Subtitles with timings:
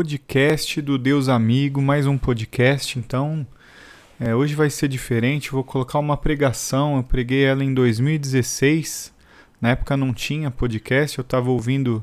[0.00, 2.98] podcast do Deus Amigo, mais um podcast.
[2.98, 3.46] Então,
[4.18, 5.52] é, hoje vai ser diferente.
[5.52, 6.96] Vou colocar uma pregação.
[6.96, 9.12] Eu preguei ela em 2016.
[9.60, 12.02] Na época não tinha podcast, eu estava ouvindo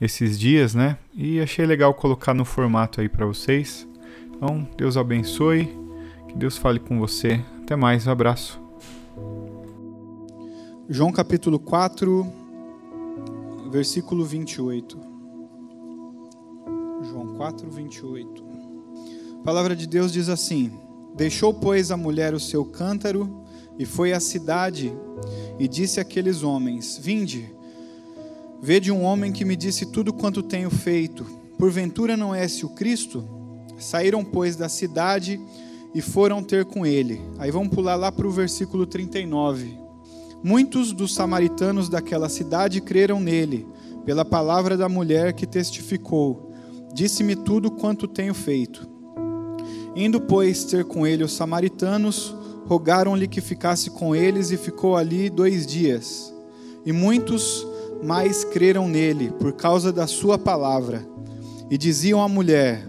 [0.00, 0.96] esses dias, né?
[1.16, 3.88] E achei legal colocar no formato aí para vocês.
[4.36, 5.68] Então, Deus abençoe,
[6.28, 7.40] que Deus fale com você.
[7.60, 8.60] Até mais, um abraço.
[10.88, 12.24] João capítulo 4,
[13.68, 15.11] versículo 28.
[17.12, 18.42] João 4, 28.
[19.38, 20.72] A palavra de Deus diz assim:
[21.14, 23.44] Deixou, pois, a mulher o seu cântaro
[23.78, 24.90] e foi à cidade
[25.58, 27.54] e disse àqueles homens: Vinde,
[28.62, 31.26] vede um homem que me disse tudo quanto tenho feito.
[31.58, 33.22] Porventura não é esse o Cristo?
[33.78, 35.38] Saíram, pois, da cidade
[35.94, 37.20] e foram ter com ele.
[37.38, 39.78] Aí vamos pular lá para o versículo 39.
[40.42, 43.66] Muitos dos samaritanos daquela cidade creram nele,
[44.02, 46.51] pela palavra da mulher que testificou:
[46.92, 48.88] Disse-me tudo quanto tenho feito.
[49.94, 52.34] Indo, pois, ter com ele os samaritanos,
[52.66, 56.32] rogaram-lhe que ficasse com eles e ficou ali dois dias.
[56.84, 57.66] E muitos
[58.02, 61.06] mais creram nele por causa da sua palavra.
[61.70, 62.88] E diziam à mulher: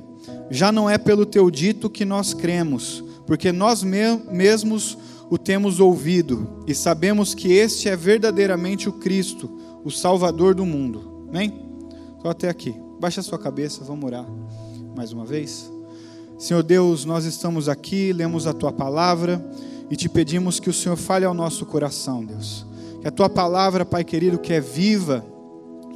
[0.50, 4.98] Já não é pelo teu dito que nós cremos, porque nós mesmos
[5.30, 9.50] o temos ouvido e sabemos que este é verdadeiramente o Cristo,
[9.84, 11.26] o Salvador do mundo.
[11.30, 11.54] Amém?
[12.22, 12.83] Só até aqui.
[13.04, 14.26] Baixa a sua cabeça, vamos orar
[14.96, 15.70] mais uma vez.
[16.38, 19.46] Senhor Deus, nós estamos aqui, lemos a tua palavra
[19.92, 22.66] e te pedimos que o Senhor fale ao nosso coração, Deus.
[23.02, 25.20] Que a tua palavra, Pai querido, que é viva,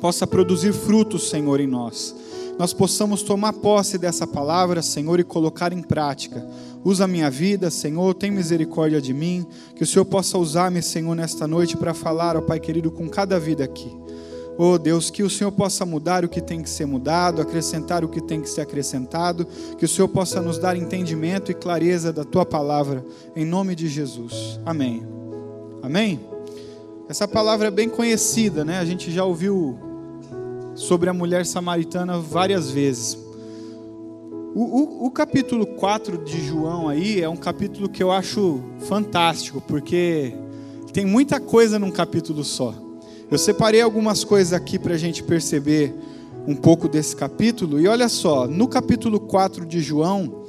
[0.02, 2.14] possa produzir frutos, Senhor, em nós
[2.58, 6.44] nós possamos tomar posse dessa palavra, Senhor, e colocar em prática.
[6.84, 11.16] Usa a minha vida, Senhor, tem misericórdia de mim, que o Senhor possa usar-me, Senhor,
[11.16, 13.96] nesta noite para falar, ó Pai querido, com cada vida aqui.
[14.60, 18.10] Oh Deus, que o Senhor possa mudar o que tem que ser mudado, acrescentar o
[18.10, 19.46] que tem que ser acrescentado,
[19.78, 23.06] que o Senhor possa nos dar entendimento e clareza da tua palavra,
[23.36, 24.60] em nome de Jesus.
[24.66, 25.06] Amém.
[25.84, 26.20] Amém?
[27.08, 28.80] Essa palavra é bem conhecida, né?
[28.80, 29.78] A gente já ouviu
[30.74, 33.16] sobre a mulher samaritana várias vezes.
[34.56, 39.62] O, o, o, capítulo 4 de João aí é um capítulo que eu acho fantástico,
[39.62, 40.34] porque
[40.92, 42.87] tem muita coisa num capítulo só.
[43.30, 45.94] Eu separei algumas coisas aqui para a gente perceber
[46.48, 50.46] um pouco desse capítulo, e olha só, no capítulo 4 de João,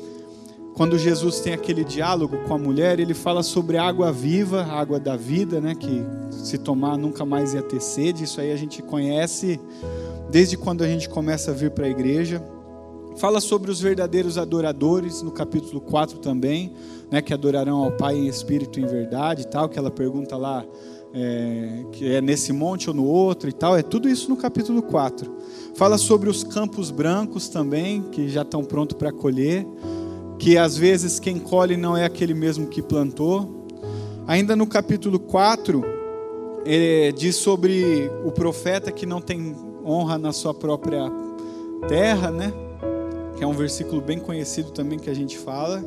[0.75, 5.17] quando Jesus tem aquele diálogo com a mulher, ele fala sobre água viva, água da
[5.17, 9.59] vida, né, que se tomar nunca mais ia ter sede, isso aí a gente conhece
[10.31, 12.41] desde quando a gente começa a vir para a igreja.
[13.17, 16.73] Fala sobre os verdadeiros adoradores, no capítulo 4 também,
[17.11, 20.65] né, que adorarão ao Pai em espírito e em verdade tal, que ela pergunta lá,
[21.15, 24.83] é, que é nesse monte ou no outro e tal, é tudo isso no capítulo
[24.83, 25.31] 4.
[25.75, 29.67] Fala sobre os campos brancos também, que já estão prontos para colher,
[30.39, 33.67] que às vezes quem colhe não é aquele mesmo que plantou.
[34.27, 35.83] Ainda no capítulo 4,
[36.65, 41.11] ele diz sobre o profeta que não tem honra na sua própria
[41.89, 42.53] terra, né?
[43.37, 45.83] Que é um versículo bem conhecido também que a gente fala.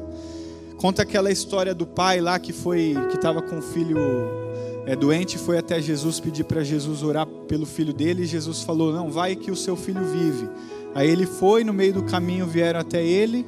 [0.78, 3.98] Conta aquela história do pai lá que foi que estava com o filho
[4.86, 8.92] é, doente, foi até Jesus pedir para Jesus orar pelo filho dele, e Jesus falou:
[8.92, 10.50] "Não, vai que o seu filho vive".
[10.94, 13.46] Aí ele foi, no meio do caminho vieram até ele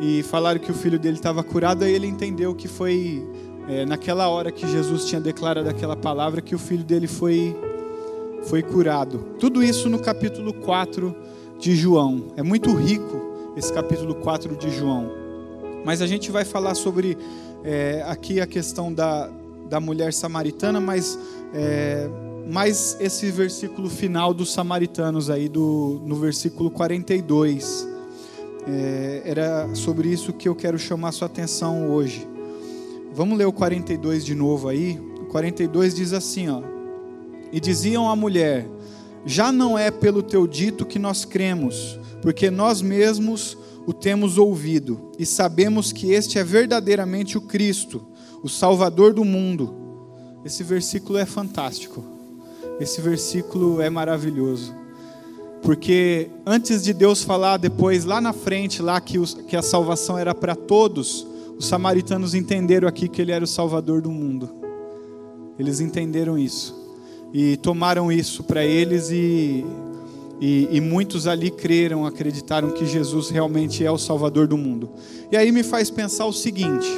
[0.00, 3.26] e falaram que o filho dele estava curado, aí ele entendeu que foi
[3.68, 7.56] é, naquela hora que Jesus tinha declarado aquela palavra que o filho dele foi
[8.44, 9.18] foi curado.
[9.38, 11.14] Tudo isso no capítulo 4
[11.58, 12.32] de João.
[12.36, 15.10] É muito rico esse capítulo 4 de João.
[15.84, 17.18] Mas a gente vai falar sobre
[17.64, 19.28] é, aqui a questão da,
[19.68, 21.18] da mulher samaritana, mas
[21.52, 22.08] é,
[22.48, 27.86] mais esse versículo final dos samaritanos aí, do, no versículo 42.
[28.66, 32.26] É, era sobre isso que eu quero chamar sua atenção hoje.
[33.12, 34.98] Vamos ler o 42 de novo aí.
[35.20, 36.62] O 42 diz assim, ó.
[37.52, 38.66] E diziam à mulher:
[39.24, 43.56] Já não é pelo teu dito que nós cremos, porque nós mesmos
[43.86, 48.06] o temos ouvido e sabemos que este é verdadeiramente o Cristo,
[48.42, 49.74] o Salvador do mundo.
[50.44, 52.04] Esse versículo é fantástico.
[52.80, 54.74] Esse versículo é maravilhoso.
[55.62, 60.16] Porque antes de Deus falar depois, lá na frente, lá que, os, que a salvação
[60.16, 61.26] era para todos,
[61.58, 64.48] os samaritanos entenderam aqui que ele era o Salvador do mundo.
[65.58, 66.78] Eles entenderam isso
[67.32, 69.66] e tomaram isso para eles e,
[70.40, 74.90] e, e, muitos ali creram, acreditaram que Jesus realmente é o Salvador do mundo.
[75.30, 76.88] E aí me faz pensar o seguinte: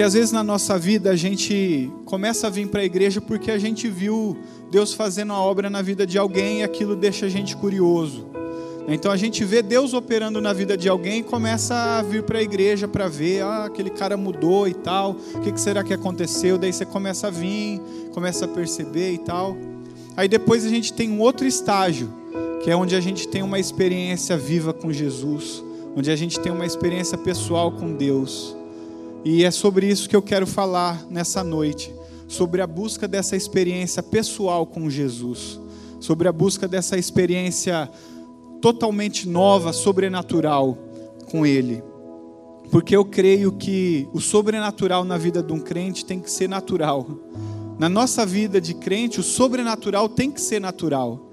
[0.00, 3.50] que às vezes na nossa vida a gente começa a vir para a igreja porque
[3.50, 4.34] a gente viu
[4.70, 8.26] Deus fazendo a obra na vida de alguém e aquilo deixa a gente curioso.
[8.88, 12.38] Então a gente vê Deus operando na vida de alguém e começa a vir para
[12.38, 15.92] a igreja para ver, ah, aquele cara mudou e tal, o que, que será que
[15.92, 16.56] aconteceu?
[16.56, 17.78] Daí você começa a vir,
[18.14, 19.54] começa a perceber e tal.
[20.16, 22.10] Aí depois a gente tem um outro estágio,
[22.64, 25.62] que é onde a gente tem uma experiência viva com Jesus,
[25.94, 28.58] onde a gente tem uma experiência pessoal com Deus.
[29.24, 31.92] E é sobre isso que eu quero falar nessa noite,
[32.26, 35.60] sobre a busca dessa experiência pessoal com Jesus,
[35.98, 37.90] sobre a busca dessa experiência
[38.62, 40.78] totalmente nova, sobrenatural
[41.30, 41.82] com Ele.
[42.70, 47.06] Porque eu creio que o sobrenatural na vida de um crente tem que ser natural.
[47.78, 51.30] Na nossa vida de crente, o sobrenatural tem que ser natural.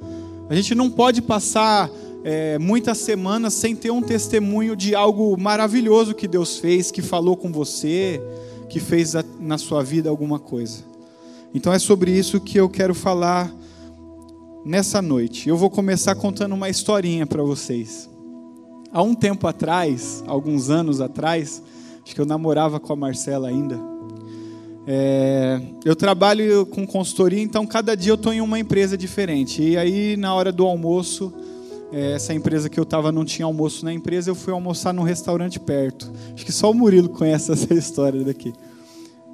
[0.49, 1.89] A gente não pode passar
[2.29, 7.37] é, muitas semanas sem ter um testemunho de algo maravilhoso que Deus fez, que falou
[7.37, 8.21] com você,
[8.67, 10.83] que fez na sua vida alguma coisa.
[11.55, 13.49] Então é sobre isso que eu quero falar
[14.65, 15.47] nessa noite.
[15.47, 18.09] Eu vou começar contando uma historinha para vocês.
[18.91, 21.63] Há um tempo atrás, alguns anos atrás,
[22.03, 23.79] acho que eu namorava com a Marcela ainda.
[24.85, 29.63] É, eu trabalho com consultoria, então cada dia eu estou em uma empresa diferente.
[29.63, 31.33] E aí, na hora do almoço,
[31.91, 35.59] essa empresa que eu estava não tinha almoço na empresa, eu fui almoçar num restaurante
[35.59, 36.11] perto.
[36.33, 38.53] Acho que só o Murilo conhece essa história daqui.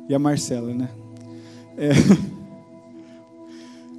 [0.08, 0.90] E a Marcela, né?
[1.78, 1.92] É.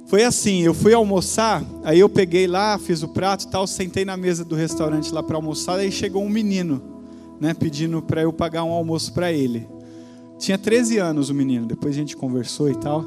[0.07, 4.05] Foi assim, eu fui almoçar, aí eu peguei lá, fiz o prato e tal, sentei
[4.05, 6.79] na mesa do restaurante lá para almoçar, aí chegou um menino,
[7.41, 9.67] né, pedindo para eu pagar um almoço para ele.
[10.37, 13.03] Tinha 13 anos o menino, depois a gente conversou e tal.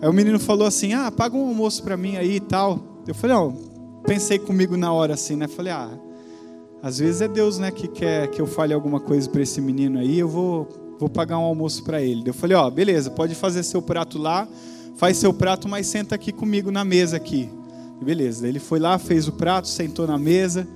[0.00, 2.80] Aí o menino falou assim: "Ah, paga um almoço para mim aí e tal".
[3.06, 3.69] Eu falei: "Não,
[4.04, 5.48] pensei comigo na hora assim, né?
[5.48, 5.90] Falei: "Ah,
[6.82, 9.98] às vezes é Deus, né, que quer que eu fale alguma coisa para esse menino
[9.98, 10.68] aí, eu vou
[10.98, 12.22] vou pagar um almoço para ele".
[12.26, 14.48] Eu falei: "Ó, oh, beleza, pode fazer seu prato lá"
[15.00, 17.48] faz seu prato, mas senta aqui comigo na mesa aqui.
[18.02, 20.68] Beleza, ele foi lá, fez o prato, sentou na mesa.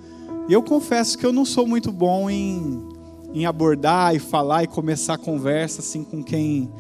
[0.49, 2.89] E eu confesso que eu não sou muito bom em,
[3.35, 6.73] em abordar e falar e começar a conversa assim com quem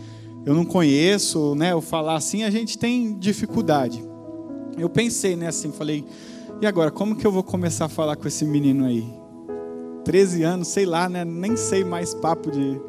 [0.47, 1.75] eu não conheço, né?
[1.75, 4.03] Ou falar assim, a gente tem dificuldade.
[4.79, 6.03] Eu pensei, né, assim, falei,
[6.65, 9.05] e agora, como que eu vou começar a falar com esse menino aí?
[10.03, 11.23] 13 anos, sei lá, né?
[11.23, 12.81] Nem sei mais papo de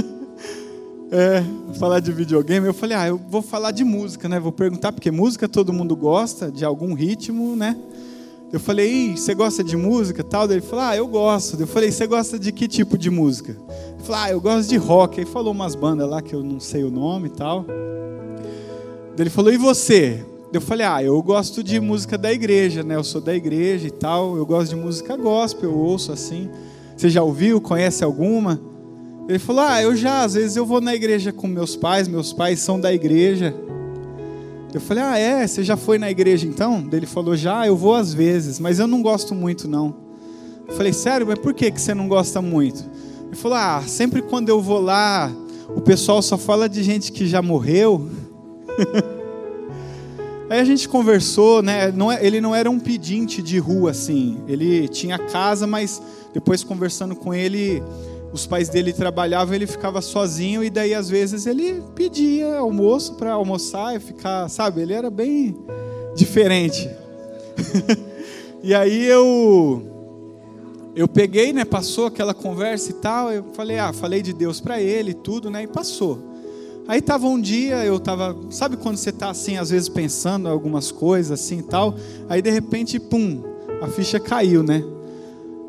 [1.10, 1.42] é,
[1.78, 4.38] falar de videogame, eu falei, ah, eu vou falar de música, né?
[4.38, 7.74] Vou perguntar, porque música todo mundo gosta, de algum ritmo, né?
[8.52, 10.44] Eu falei, você gosta de música tal?
[10.44, 11.58] Ele falou, ah, eu gosto.
[11.58, 13.52] Eu falei, você gosta de que tipo de música?
[13.94, 15.20] Ele falou, ah, eu gosto de rock.
[15.20, 17.64] Aí falou umas bandas lá que eu não sei o nome e tal.
[19.18, 20.22] Ele falou, e você?
[20.56, 22.94] Eu falei, ah, eu gosto de música da igreja, né?
[22.94, 24.36] Eu sou da igreja e tal.
[24.36, 26.48] Eu gosto de música gospel, eu ouço assim.
[26.96, 27.60] Você já ouviu?
[27.60, 28.60] Conhece alguma?
[29.28, 32.32] Ele falou: Ah, eu já, às vezes eu vou na igreja com meus pais, meus
[32.32, 33.52] pais são da igreja.
[34.72, 35.44] Eu falei: Ah, é?
[35.44, 36.88] Você já foi na igreja então?
[36.92, 39.92] Ele falou: Já, eu vou às vezes, mas eu não gosto muito não.
[40.68, 42.84] Eu falei: Sério, mas por que, que você não gosta muito?
[43.26, 45.32] Ele falou: Ah, sempre quando eu vou lá,
[45.74, 48.08] o pessoal só fala de gente que já morreu.
[50.48, 51.90] Aí a gente conversou, né?
[51.90, 54.38] Não, é, ele não era um pedinte de rua assim.
[54.46, 56.02] Ele tinha casa, mas
[56.34, 57.82] depois conversando com ele,
[58.32, 63.32] os pais dele trabalhavam, ele ficava sozinho e daí às vezes ele pedia almoço para
[63.32, 64.82] almoçar e ficar, sabe?
[64.82, 65.56] Ele era bem
[66.14, 66.90] diferente.
[68.62, 69.90] e aí eu
[70.96, 74.80] eu peguei, né, passou aquela conversa e tal, eu falei, ah, falei de Deus para
[74.80, 76.33] ele e tudo, né, e passou.
[76.86, 80.92] Aí tava um dia, eu tava, sabe quando você tá assim, às vezes pensando algumas
[80.92, 81.94] coisas assim e tal,
[82.28, 83.42] aí de repente, pum,
[83.80, 84.84] a ficha caiu, né?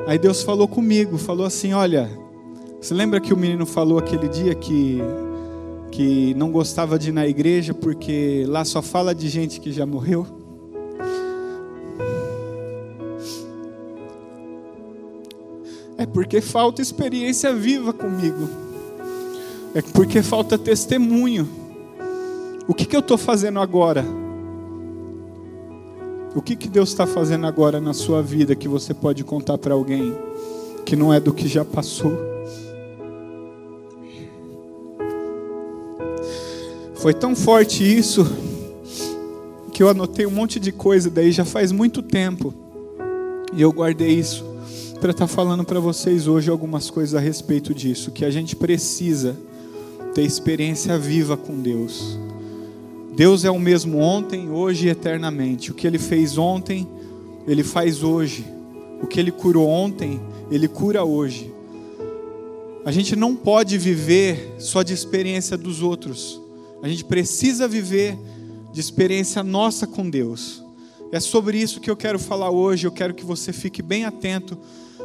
[0.05, 2.09] Aí Deus falou comigo, falou assim, olha,
[2.81, 4.99] você lembra que o menino falou aquele dia que,
[5.89, 9.85] que não gostava de ir na igreja porque lá só fala de gente que já
[9.85, 10.27] morreu?
[15.97, 18.64] É porque falta experiência viva comigo.
[19.75, 21.49] É porque falta testemunho.
[22.65, 24.05] O que, que eu estou fazendo agora?
[26.33, 29.73] O que, que Deus está fazendo agora na sua vida que você pode contar para
[29.73, 30.15] alguém
[30.85, 32.13] que não é do que já passou?
[36.95, 38.25] Foi tão forte isso
[39.73, 42.53] que eu anotei um monte de coisa daí já faz muito tempo.
[43.53, 44.45] E eu guardei isso
[45.01, 48.55] para estar tá falando para vocês hoje algumas coisas a respeito disso, que a gente
[48.55, 49.35] precisa
[50.15, 52.17] ter experiência viva com Deus.
[53.17, 55.71] Deus é o mesmo ontem, hoje e eternamente.
[55.71, 56.87] O que ele fez ontem,
[57.45, 58.45] ele faz hoje.
[59.03, 61.53] O que ele curou ontem, ele cura hoje.
[62.85, 66.41] A gente não pode viver só de experiência dos outros.
[66.81, 68.17] A gente precisa viver
[68.71, 70.63] de experiência nossa com Deus.
[71.11, 72.87] É sobre isso que eu quero falar hoje.
[72.87, 74.57] Eu quero que você fique bem atento.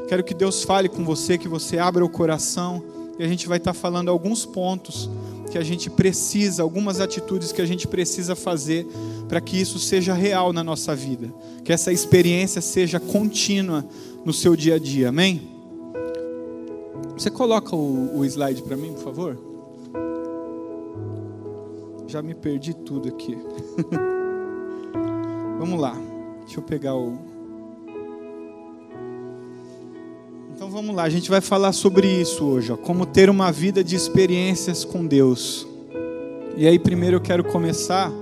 [0.08, 2.99] Quero que Deus fale com você, que você abra o coração.
[3.20, 5.10] E a gente vai estar falando alguns pontos
[5.50, 8.86] que a gente precisa, algumas atitudes que a gente precisa fazer
[9.28, 11.30] para que isso seja real na nossa vida.
[11.62, 13.84] Que essa experiência seja contínua
[14.24, 15.10] no seu dia a dia.
[15.10, 15.50] Amém?
[17.12, 19.38] Você coloca o, o slide para mim, por favor?
[22.06, 23.36] Já me perdi tudo aqui.
[25.60, 25.94] Vamos lá.
[26.46, 27.18] Deixa eu pegar o.
[30.60, 33.82] Então vamos lá, a gente vai falar sobre isso hoje, ó, como ter uma vida
[33.82, 35.66] de experiências com Deus.
[36.54, 38.12] E aí primeiro eu quero começar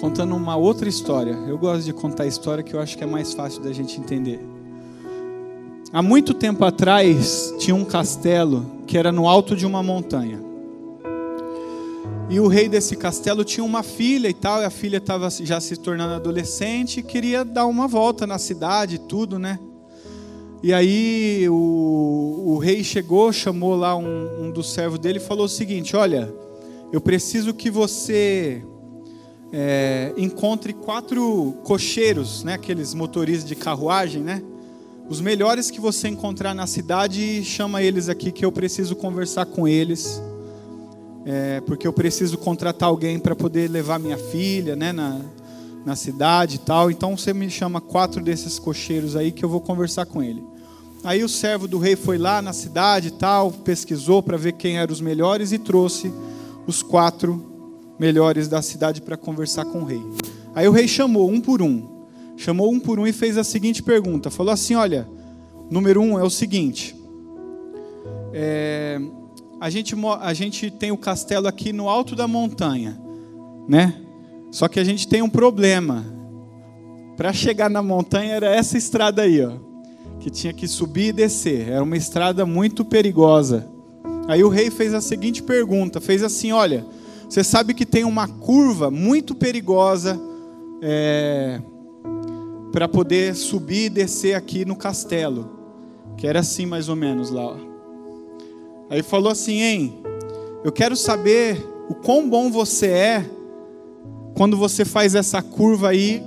[0.00, 1.38] contando uma outra história.
[1.46, 4.44] Eu gosto de contar história que eu acho que é mais fácil da gente entender.
[5.92, 10.49] Há muito tempo atrás tinha um castelo que era no alto de uma montanha.
[12.30, 15.60] E o rei desse castelo tinha uma filha e tal, e a filha estava já
[15.60, 19.58] se tornando adolescente e queria dar uma volta na cidade e tudo, né?
[20.62, 25.46] E aí o, o rei chegou, chamou lá um, um dos servos dele e falou
[25.46, 26.32] o seguinte: Olha,
[26.92, 28.62] eu preciso que você
[29.52, 32.54] é, encontre quatro cocheiros, né?
[32.54, 34.40] Aqueles motoristas de carruagem, né?
[35.08, 39.66] Os melhores que você encontrar na cidade, chama eles aqui que eu preciso conversar com
[39.66, 40.22] eles
[41.24, 45.20] é, porque eu preciso contratar alguém para poder levar minha filha né, na,
[45.84, 46.90] na cidade e tal.
[46.90, 50.42] Então você me chama quatro desses cocheiros aí que eu vou conversar com ele.
[51.02, 54.78] Aí o servo do rei foi lá na cidade e tal, pesquisou para ver quem
[54.78, 56.12] eram os melhores e trouxe
[56.66, 57.42] os quatro
[57.98, 60.02] melhores da cidade para conversar com o rei.
[60.54, 62.04] Aí o rei chamou um por um,
[62.36, 65.08] chamou um por um e fez a seguinte pergunta: falou assim, olha,
[65.70, 66.94] número um é o seguinte.
[68.32, 69.00] É,
[69.60, 72.98] a gente, a gente tem o castelo aqui no alto da montanha,
[73.68, 73.94] né?
[74.50, 76.04] Só que a gente tem um problema.
[77.14, 79.52] Para chegar na montanha era essa estrada aí, ó,
[80.18, 81.68] que tinha que subir e descer.
[81.68, 83.68] Era uma estrada muito perigosa.
[84.26, 86.86] Aí o rei fez a seguinte pergunta: fez assim, olha,
[87.28, 90.18] você sabe que tem uma curva muito perigosa
[90.80, 91.60] é,
[92.72, 95.50] para poder subir e descer aqui no castelo,
[96.16, 97.44] que era assim mais ou menos lá.
[97.44, 97.69] Ó.
[98.90, 100.02] Aí falou assim: hein,
[100.64, 103.30] eu quero saber o quão bom você é
[104.34, 106.20] quando você faz essa curva aí.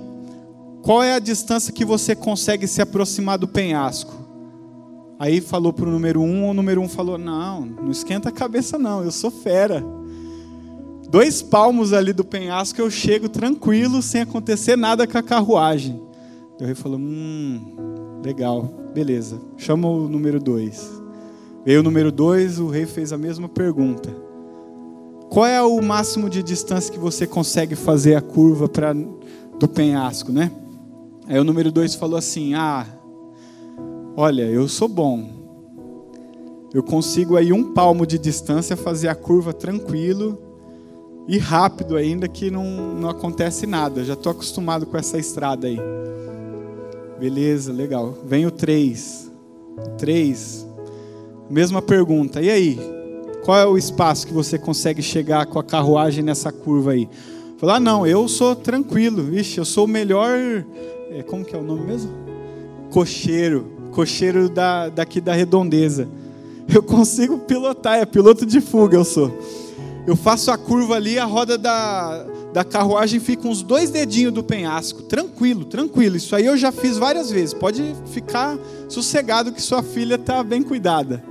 [0.81, 4.13] Qual é a distância que você consegue se aproximar do penhasco?
[5.19, 8.79] Aí falou para o número um, o número um falou: Não, não esquenta a cabeça,
[8.79, 9.83] não, eu sou fera.
[11.09, 16.01] Dois palmos ali do penhasco eu chego tranquilo, sem acontecer nada com a carruagem.
[16.59, 21.02] O rei falou: Hum, legal, beleza, chama o número dois.
[21.65, 24.09] Veio o número dois, o rei fez a mesma pergunta.
[25.29, 28.93] Qual é o máximo de distância que você consegue fazer a curva para
[29.59, 30.51] do penhasco, né?
[31.27, 32.85] Aí o número dois falou assim: Ah,
[34.15, 35.29] olha, eu sou bom.
[36.73, 40.39] Eu consigo aí um palmo de distância fazer a curva tranquilo
[41.27, 42.65] e rápido ainda que não,
[42.95, 44.03] não acontece nada.
[44.03, 45.79] já estou acostumado com essa estrada aí.
[47.19, 48.17] Beleza, legal.
[48.25, 49.31] Vem o três.
[49.97, 50.67] Três.
[51.49, 52.41] Mesma pergunta.
[52.41, 52.79] E aí?
[53.43, 57.09] Qual é o espaço que você consegue chegar com a carruagem nessa curva aí?
[57.57, 59.23] Falar, ah, não, eu sou tranquilo.
[59.23, 60.37] Vixe, eu sou o melhor.
[61.11, 62.11] É, como que é o nome mesmo?
[62.91, 63.71] Cocheiro.
[63.91, 66.07] Cocheiro da, daqui da redondeza.
[66.73, 69.31] Eu consigo pilotar, é piloto de fuga eu sou.
[70.07, 74.43] Eu faço a curva ali, a roda da, da carruagem fica uns dois dedinhos do
[74.43, 75.03] penhasco.
[75.03, 76.17] Tranquilo, tranquilo.
[76.17, 77.53] Isso aí eu já fiz várias vezes.
[77.53, 78.57] Pode ficar
[78.87, 81.23] sossegado que sua filha está bem cuidada.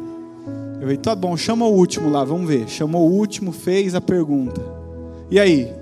[0.82, 2.68] Eu falei, tá bom, chama o último lá, vamos ver.
[2.68, 4.60] Chamou o último, fez a pergunta.
[5.30, 5.72] E aí?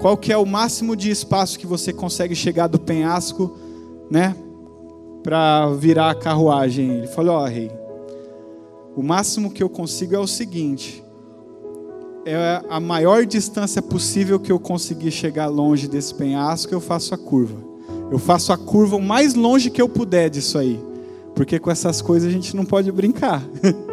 [0.00, 3.54] Qual que é o máximo de espaço que você consegue chegar do penhasco,
[4.10, 4.34] né?
[5.22, 6.90] Para virar a carruagem?
[6.90, 7.70] Ele falou, ó, oh, rei,
[8.96, 11.04] o máximo que eu consigo é o seguinte.
[12.24, 17.18] É a maior distância possível que eu conseguir chegar longe desse penhasco, eu faço a
[17.18, 17.62] curva.
[18.10, 20.82] Eu faço a curva o mais longe que eu puder disso aí.
[21.34, 23.46] Porque com essas coisas a gente não pode brincar.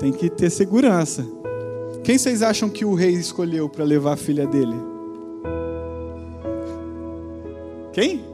[0.00, 1.26] Tem que ter segurança.
[2.02, 4.74] Quem vocês acham que o rei escolheu para levar a filha dele?
[7.92, 8.24] Quem?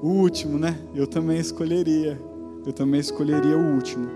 [0.00, 0.78] O último, né?
[0.94, 2.18] Eu também escolheria.
[2.64, 4.08] Eu também escolheria o último.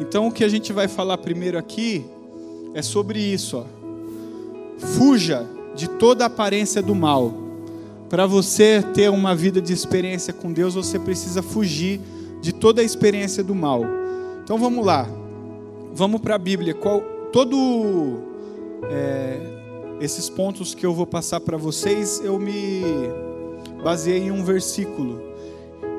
[0.00, 2.04] Então o que a gente vai falar primeiro aqui
[2.74, 3.64] é sobre isso, ó.
[4.76, 7.32] Fuja de toda aparência do mal.
[8.08, 12.00] Para você ter uma vida de experiência com Deus, você precisa fugir
[12.40, 13.82] de toda a experiência do mal.
[14.42, 15.06] Então vamos lá.
[15.98, 16.74] Vamos para a Bíblia.
[16.74, 17.00] Qual,
[17.32, 18.20] todo,
[18.84, 19.36] é,
[20.00, 22.82] esses pontos que eu vou passar para vocês, eu me
[23.82, 25.20] baseei em um versículo.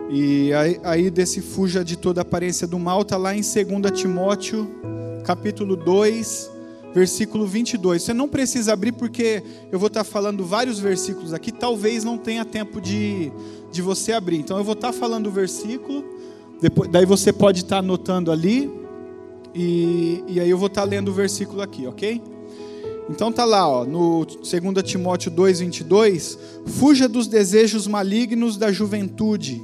[0.09, 4.69] E aí, aí desse fuja de toda aparência do mal, está lá em 2 Timóteo,
[5.25, 6.49] capítulo 2,
[6.93, 8.01] versículo 22.
[8.01, 12.17] Você não precisa abrir porque eu vou estar tá falando vários versículos aqui, talvez não
[12.17, 13.33] tenha tempo de,
[13.69, 14.37] de você abrir.
[14.37, 16.05] Então eu vou estar tá falando o versículo,
[16.61, 18.79] depois, daí você pode estar tá anotando ali,
[19.53, 22.21] e, e aí eu vou estar tá lendo o versículo aqui, ok?
[23.09, 24.47] Então tá lá, ó, no 2
[24.83, 29.61] Timóteo 2:22, fuja dos desejos malignos da juventude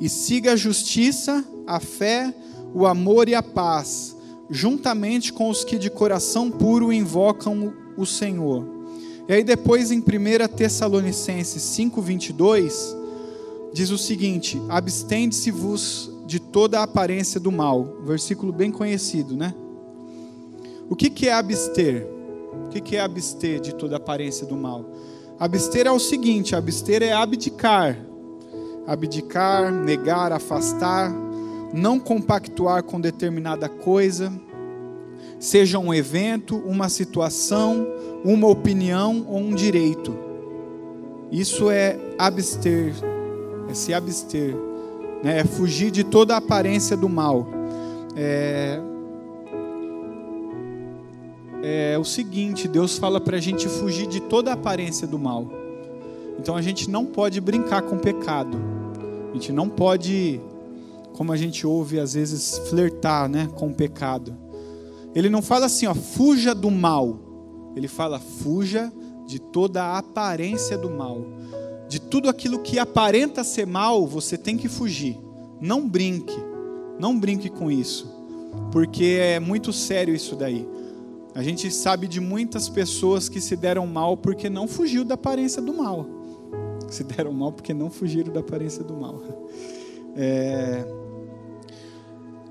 [0.00, 2.32] e siga a justiça, a fé,
[2.72, 4.16] o amor e a paz,
[4.48, 8.64] juntamente com os que de coração puro invocam o Senhor.
[9.28, 10.02] E aí depois em 1
[10.56, 12.96] Tessalonicenses 5:22
[13.72, 18.02] diz o seguinte: abstende-se-vos de toda a aparência do mal.
[18.04, 19.54] versículo bem conhecido, né?
[20.86, 22.06] O que, que é abster?
[22.66, 24.84] O que, que é abster de toda a aparência do mal?
[25.40, 27.98] Abster é o seguinte: abster é abdicar.
[28.86, 31.10] Abdicar, negar, afastar,
[31.72, 34.30] não compactuar com determinada coisa,
[35.38, 37.86] seja um evento, uma situação,
[38.22, 40.14] uma opinião ou um direito.
[41.32, 42.92] Isso é abster,
[43.70, 44.67] é se abster
[45.22, 45.40] né?
[45.40, 47.46] é fugir de toda a aparência do mal.
[48.16, 48.80] É,
[51.62, 55.48] é o seguinte: Deus fala para a gente fugir de toda a aparência do mal.
[56.38, 58.58] Então a gente não pode brincar com o pecado.
[59.30, 60.40] A gente não pode,
[61.14, 64.34] como a gente ouve às vezes, flertar né, com o pecado.
[65.14, 67.18] Ele não fala assim, ó, fuja do mal.
[67.74, 68.92] Ele fala, fuja
[69.26, 71.20] de toda a aparência do mal
[71.88, 75.18] de tudo aquilo que aparenta ser mal, você tem que fugir.
[75.60, 76.36] Não brinque,
[77.00, 78.06] não brinque com isso,
[78.70, 80.68] porque é muito sério isso daí.
[81.34, 85.62] A gente sabe de muitas pessoas que se deram mal porque não fugiu da aparência
[85.62, 86.06] do mal.
[86.90, 89.22] Se deram mal porque não fugiram da aparência do mal.
[90.20, 90.84] É...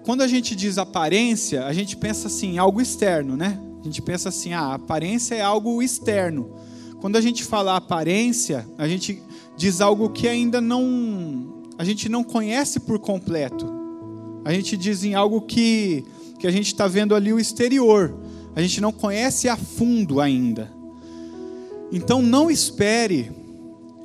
[0.06, 3.60] Quando a gente diz aparência, a gente pensa assim, algo externo, né?
[3.82, 6.56] A gente pensa assim, ah, aparência é algo externo.
[7.02, 9.21] Quando a gente fala aparência, a gente
[9.58, 13.67] diz algo que ainda não a gente não conhece por completo.
[14.46, 16.06] A gente diz em algo que
[16.39, 18.15] que a gente está vendo ali o exterior.
[18.56, 20.72] A gente não conhece a fundo ainda.
[21.91, 23.32] Então não espere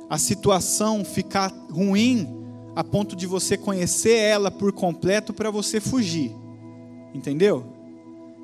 [0.09, 2.27] a situação ficar ruim
[2.75, 6.35] a ponto de você conhecer ela por completo para você fugir.
[7.13, 7.65] Entendeu?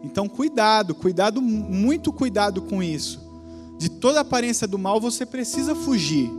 [0.04, 3.30] Então cuidado, cuidado, muito cuidado com isso
[3.80, 6.30] de toda aparência do mal, você precisa fugir.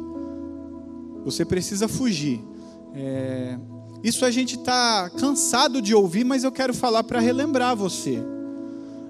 [1.25, 2.41] Você precisa fugir.
[2.95, 3.59] É...
[4.03, 8.19] Isso a gente está cansado de ouvir, mas eu quero falar para relembrar você.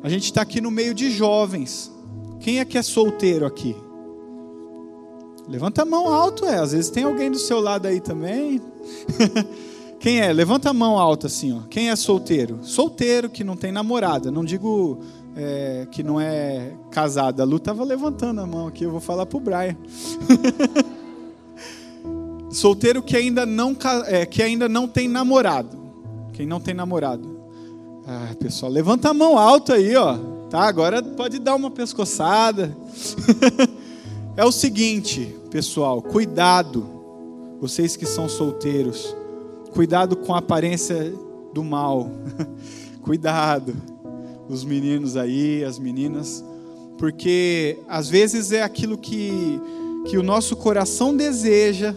[0.02, 1.92] A gente está aqui no meio de jovens.
[2.40, 3.76] Quem é que é solteiro aqui?
[5.46, 6.58] Levanta a mão alto, é.
[6.58, 8.60] Às vezes tem alguém do seu lado aí também.
[10.00, 10.32] Quem é?
[10.32, 11.60] Levanta a mão alta assim, ó.
[11.68, 12.60] Quem é solteiro?
[12.62, 14.30] Solteiro que não tem namorada.
[14.30, 14.98] Não digo
[15.36, 17.42] é, que não é casada.
[17.42, 19.76] A Lu estava levantando a mão aqui, eu vou falar para o Brian.
[22.50, 25.78] Solteiro que ainda, não, é, que ainda não tem namorado.
[26.32, 27.40] Quem não tem namorado.
[28.06, 30.18] Ah, pessoal, levanta a mão alta aí, ó.
[30.50, 32.76] Tá, agora pode dar uma pescoçada.
[34.36, 36.86] é o seguinte, pessoal, cuidado.
[37.60, 39.14] Vocês que são solteiros,
[39.72, 41.14] cuidado com a aparência
[41.54, 42.10] do mal.
[43.02, 43.74] cuidado
[44.50, 46.44] os meninos aí, as meninas,
[46.98, 49.60] porque às vezes é aquilo que,
[50.06, 51.94] que o nosso coração deseja,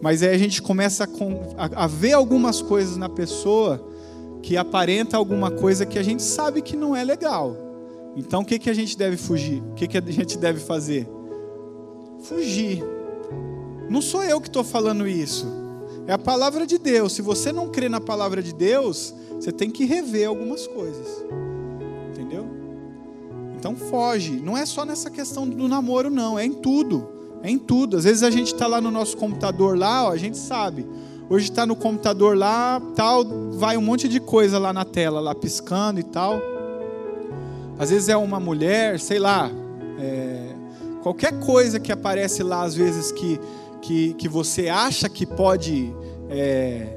[0.00, 1.08] mas aí a gente começa
[1.56, 3.84] a, a, ver algumas coisas na pessoa
[4.42, 7.56] que aparenta alguma coisa que a gente sabe que não é legal.
[8.16, 9.62] Então o que, que a gente deve fugir?
[9.70, 11.08] O que, que a gente deve fazer?
[12.20, 12.82] Fugir.
[13.88, 15.46] Não sou eu que estou falando isso.
[16.06, 17.12] É a palavra de Deus.
[17.12, 21.24] Se você não crê na palavra de Deus, você tem que rever algumas coisas.
[23.66, 24.40] Então foge.
[24.40, 26.38] Não é só nessa questão do namoro, não.
[26.38, 27.08] É em tudo.
[27.46, 27.96] Em tudo.
[27.96, 30.84] Às vezes a gente está lá no nosso computador lá, ó, a gente sabe.
[31.30, 35.34] Hoje está no computador lá, tal, vai um monte de coisa lá na tela, lá
[35.34, 36.42] piscando e tal.
[37.78, 39.50] Às vezes é uma mulher, sei lá,
[39.98, 40.54] é,
[41.02, 43.38] qualquer coisa que aparece lá, às vezes que,
[43.80, 45.94] que, que você acha que pode
[46.28, 46.96] é,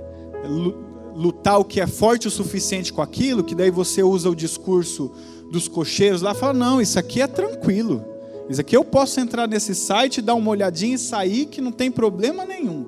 [1.15, 5.11] lutar o que é forte o suficiente com aquilo, que daí você usa o discurso
[5.51, 8.03] dos cocheiros lá, fala: não, isso aqui é tranquilo.
[8.49, 11.91] Isso aqui eu posso entrar nesse site, dar uma olhadinha e sair, que não tem
[11.91, 12.83] problema nenhum.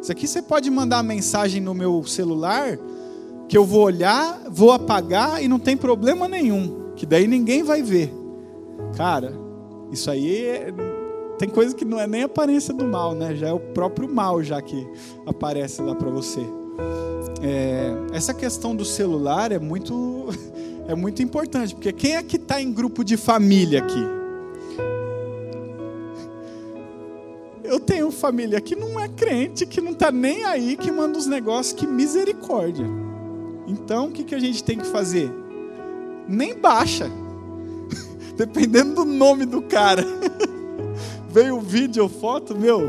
[0.00, 2.78] Isso aqui você pode mandar mensagem no meu celular,
[3.48, 6.92] que eu vou olhar, vou apagar e não tem problema nenhum.
[6.94, 8.12] Que daí ninguém vai ver.
[8.96, 9.32] Cara,
[9.90, 10.72] Isso aí é,
[11.38, 13.34] tem coisa que não é nem aparência do mal, né?
[13.34, 14.86] Já é o próprio mal já que
[15.26, 16.40] aparece lá para você.
[17.42, 20.28] É, essa questão do celular é muito
[20.86, 24.23] é muito importante, porque quem é que está em grupo de família aqui?
[27.64, 31.26] Eu tenho família que não é crente, que não está nem aí, que manda uns
[31.26, 32.86] negócios que misericórdia.
[33.66, 35.32] Então, o que, que a gente tem que fazer?
[36.28, 37.10] Nem baixa.
[38.36, 40.04] Dependendo do nome do cara.
[41.30, 42.82] Veio vídeo ou foto, meu,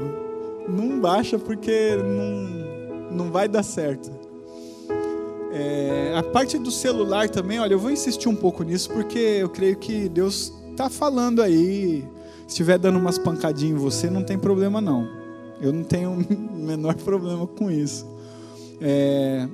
[0.68, 4.12] não baixa porque não, não vai dar certo.
[5.54, 9.48] É, a parte do celular também, olha, eu vou insistir um pouco nisso porque eu
[9.48, 12.06] creio que Deus está falando aí.
[12.48, 15.08] Estiver dando umas pancadinhas em você, não tem problema não.
[15.62, 18.06] Eu não tenho o menor problema com isso.
[18.80, 19.48] É,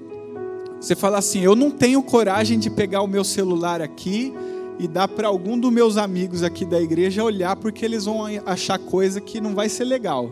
[0.79, 4.33] você fala assim: eu não tenho coragem de pegar o meu celular aqui
[4.79, 8.79] e dar para algum dos meus amigos aqui da igreja olhar, porque eles vão achar
[8.79, 10.31] coisa que não vai ser legal.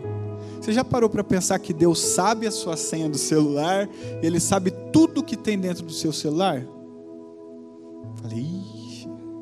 [0.59, 3.87] Você já parou para pensar que Deus sabe a sua senha do celular,
[4.21, 6.65] Ele sabe tudo que tem dentro do seu celular?
[8.21, 8.45] Falei,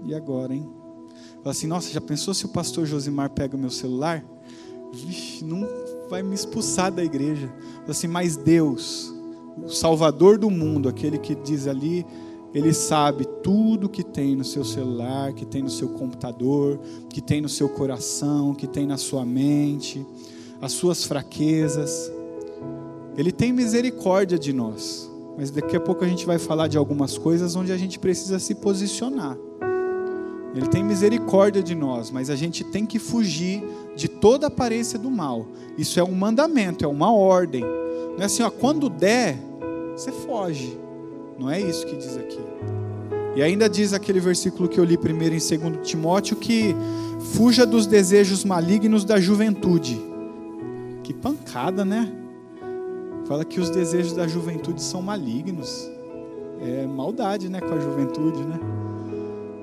[0.05, 0.76] e agora, hein?
[1.47, 4.21] Falei assim, nossa, já pensou se o pastor Josimar pega o meu celular?
[4.91, 5.65] Vixe, não
[6.09, 7.47] vai me expulsar da igreja.
[7.47, 9.13] Falei assim, mas Deus,
[9.63, 12.05] o Salvador do mundo, aquele que diz ali,
[12.53, 17.39] ele sabe tudo que tem no seu celular, que tem no seu computador, que tem
[17.39, 20.05] no seu coração, que tem na sua mente,
[20.61, 22.11] as suas fraquezas.
[23.15, 25.09] Ele tem misericórdia de nós.
[25.37, 28.37] Mas daqui a pouco a gente vai falar de algumas coisas onde a gente precisa
[28.37, 29.37] se posicionar.
[30.57, 33.63] Ele tem misericórdia de nós, mas a gente tem que fugir
[33.95, 35.45] de toda aparência do mal.
[35.77, 37.63] Isso é um mandamento, é uma ordem.
[37.63, 39.37] Não é assim, ó, quando der,
[39.95, 40.75] você foge.
[41.37, 42.39] Não é isso que diz aqui.
[43.35, 46.75] E ainda diz aquele versículo que eu li primeiro em 2 Timóteo que
[47.35, 50.01] fuja dos desejos malignos da juventude.
[51.03, 52.11] Que pancada, né?
[53.27, 55.87] Fala que os desejos da juventude são malignos.
[56.61, 58.59] É maldade, né, com a juventude, né?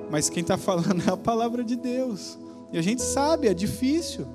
[0.09, 2.37] Mas quem está falando é a palavra de Deus.
[2.71, 4.25] E a gente sabe, é difícil.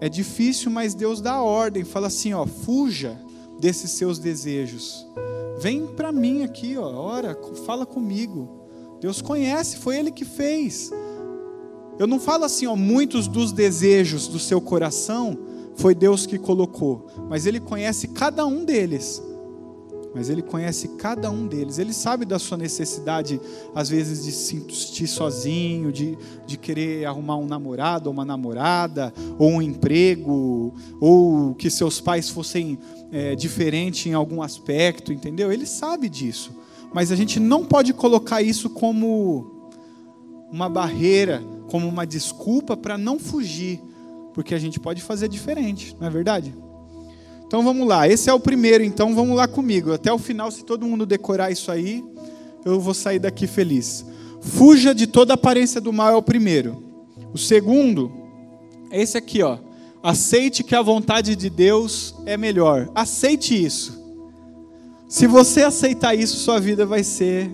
[0.00, 1.84] É difícil, mas Deus dá ordem.
[1.84, 3.18] Fala assim, ó, fuja
[3.60, 5.06] desses seus desejos.
[5.60, 8.62] Vem para mim aqui, ó, ora, fala comigo.
[9.00, 10.90] Deus conhece, foi Ele que fez.
[11.98, 15.38] Eu não falo assim, ó, muitos dos desejos do seu coração
[15.76, 19.22] foi Deus que colocou, mas Ele conhece cada um deles.
[20.14, 21.78] Mas Ele conhece cada um deles.
[21.78, 23.40] Ele sabe da sua necessidade,
[23.74, 29.12] às vezes, de se sentir sozinho, de, de querer arrumar um namorado ou uma namorada,
[29.38, 32.78] ou um emprego, ou que seus pais fossem
[33.10, 35.50] é, diferentes em algum aspecto, entendeu?
[35.52, 36.52] Ele sabe disso.
[36.92, 39.68] Mas a gente não pode colocar isso como
[40.50, 43.80] uma barreira, como uma desculpa para não fugir,
[44.34, 46.54] porque a gente pode fazer diferente, não é verdade?
[47.52, 49.92] Então vamos lá, esse é o primeiro, então vamos lá comigo.
[49.92, 52.02] Até o final, se todo mundo decorar isso aí,
[52.64, 54.06] eu vou sair daqui feliz.
[54.40, 56.82] Fuja de toda aparência do mal é o primeiro.
[57.30, 58.10] O segundo
[58.90, 59.58] é esse aqui, ó.
[60.02, 62.90] Aceite que a vontade de Deus é melhor.
[62.94, 64.02] Aceite isso.
[65.06, 67.50] Se você aceitar isso, sua vida vai ser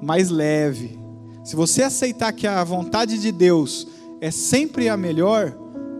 [0.00, 0.96] mais leve.
[1.42, 3.88] Se você aceitar que a vontade de Deus
[4.20, 5.52] é sempre a melhor,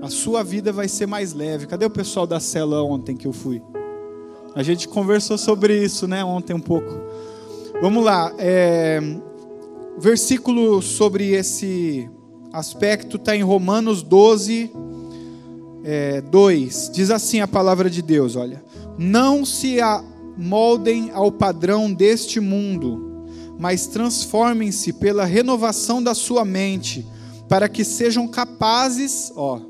[0.02, 1.66] a sua vida vai ser mais leve.
[1.66, 3.62] Cadê o pessoal da cela ontem que eu fui?
[4.54, 6.90] A gente conversou sobre isso, né, ontem um pouco.
[7.80, 9.00] Vamos lá, é,
[9.98, 12.10] versículo sobre esse
[12.52, 14.72] aspecto está em Romanos 12,
[15.84, 16.90] é, 2.
[16.92, 18.62] Diz assim a palavra de Deus: olha,
[18.98, 19.76] não se
[20.36, 23.24] moldem ao padrão deste mundo,
[23.58, 27.06] mas transformem-se pela renovação da sua mente,
[27.48, 29.69] para que sejam capazes, ó,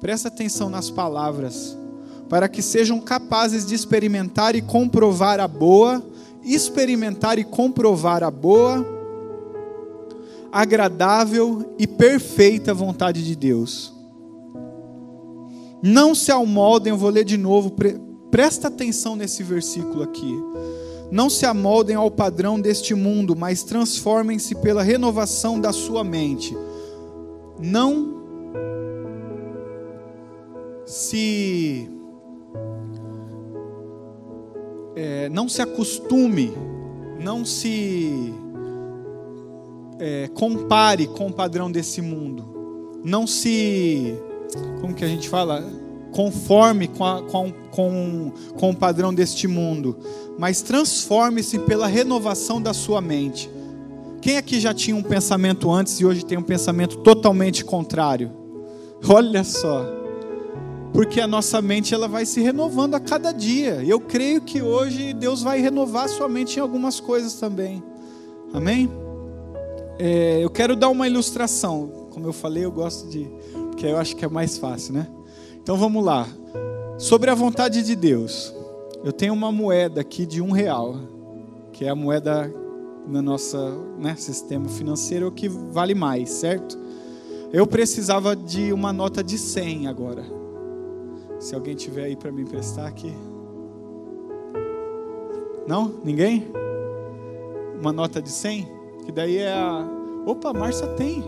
[0.00, 1.76] Presta atenção nas palavras.
[2.28, 6.02] Para que sejam capazes de experimentar e comprovar a boa,
[6.42, 8.86] experimentar e comprovar a boa,
[10.50, 13.92] agradável e perfeita vontade de Deus.
[15.82, 17.74] Não se amoldem, eu vou ler de novo,
[18.30, 20.34] presta atenção nesse versículo aqui.
[21.10, 26.56] Não se amoldem ao padrão deste mundo, mas transformem-se pela renovação da sua mente.
[27.58, 28.19] Não
[30.90, 31.88] se
[34.96, 36.52] é, não se acostume,
[37.20, 38.34] não se
[40.00, 44.16] é, compare com o padrão desse mundo, não se,
[44.80, 45.64] como que a gente fala,
[46.10, 49.96] conforme com, a, com, com, com o padrão deste mundo,
[50.36, 53.48] mas transforme-se pela renovação da sua mente.
[54.20, 58.32] Quem aqui já tinha um pensamento antes e hoje tem um pensamento totalmente contrário?
[59.08, 59.99] Olha só.
[60.92, 63.82] Porque a nossa mente ela vai se renovando a cada dia.
[63.84, 67.82] Eu creio que hoje Deus vai renovar sua mente em algumas coisas também.
[68.52, 68.90] Amém?
[69.98, 72.08] É, eu quero dar uma ilustração.
[72.10, 73.30] Como eu falei, eu gosto de.
[73.70, 75.06] Porque eu acho que é mais fácil, né?
[75.62, 76.26] Então vamos lá.
[76.98, 78.54] Sobre a vontade de Deus.
[79.04, 80.96] Eu tenho uma moeda aqui de um real,
[81.72, 82.52] que é a moeda
[83.06, 83.56] no nosso
[83.98, 86.78] né, sistema financeiro que vale mais, certo?
[87.52, 90.39] Eu precisava de uma nota de 100 agora.
[91.40, 93.12] Se alguém tiver aí para me emprestar aqui.
[95.66, 95.94] Não?
[96.04, 96.46] Ninguém?
[97.80, 98.68] Uma nota de 100?
[99.06, 99.88] Que daí é a.
[100.26, 101.24] Opa, Márcia tem.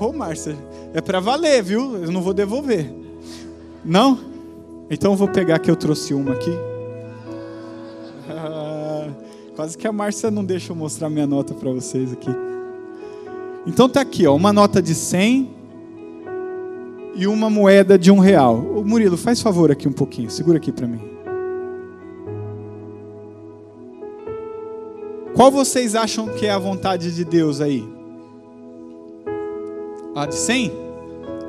[0.00, 0.56] Ô, oh, Márcia,
[0.94, 1.96] é para valer, viu?
[1.98, 2.90] Eu não vou devolver.
[3.84, 4.18] Não?
[4.90, 6.52] Então eu vou pegar que eu trouxe uma aqui.
[8.30, 9.08] Ah,
[9.54, 12.30] quase que a Márcia não deixa eu mostrar minha nota para vocês aqui.
[13.66, 15.61] Então tá aqui, ó, uma nota de 100
[17.14, 18.56] e uma moeda de um real.
[18.56, 21.00] Ô, Murilo, faz favor aqui um pouquinho, segura aqui para mim.
[25.34, 27.82] Qual vocês acham que é a vontade de Deus aí?
[30.14, 30.72] A de 100?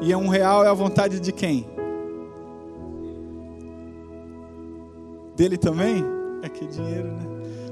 [0.02, 1.66] E um real é a vontade de quem?
[5.36, 6.04] Dele também?
[6.42, 7.26] É que dinheiro, né?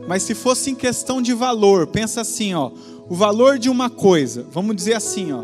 [0.08, 2.72] Mas se fosse em questão de valor, pensa assim, ó,
[3.08, 5.44] o valor de uma coisa, vamos dizer assim, ó.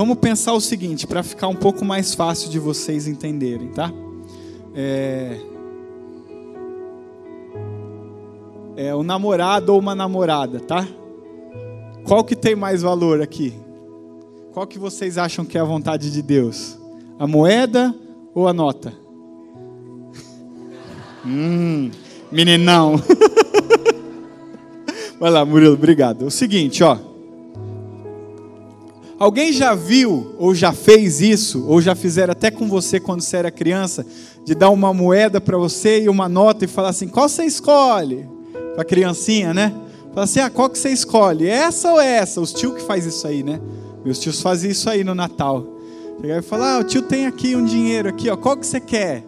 [0.00, 3.92] Vamos pensar o seguinte, para ficar um pouco mais fácil de vocês entenderem, tá?
[4.74, 5.36] É,
[8.78, 10.88] é o namorado ou uma namorada, tá?
[12.04, 13.52] Qual que tem mais valor aqui?
[14.54, 16.78] Qual que vocês acham que é a vontade de Deus?
[17.18, 17.94] A moeda
[18.34, 18.94] ou a nota?
[21.26, 21.90] Hum,
[22.32, 22.94] meninão.
[25.20, 26.24] Vai lá, Murilo, obrigado.
[26.24, 27.09] É o seguinte, ó.
[29.20, 33.36] Alguém já viu ou já fez isso, ou já fizeram até com você quando você
[33.36, 34.06] era criança,
[34.46, 38.26] de dar uma moeda para você e uma nota e falar assim: qual você escolhe?
[38.74, 39.74] Para criancinha, né?
[40.14, 41.46] Fala assim: ah, qual que você escolhe?
[41.46, 42.40] Essa ou essa?
[42.40, 43.60] Os tios que faz isso aí, né?
[44.02, 45.66] Meus tios faziam isso aí no Natal.
[46.18, 48.38] Chegar e falar: ah, o tio tem aqui um dinheiro aqui, ó.
[48.38, 49.22] Qual que você quer?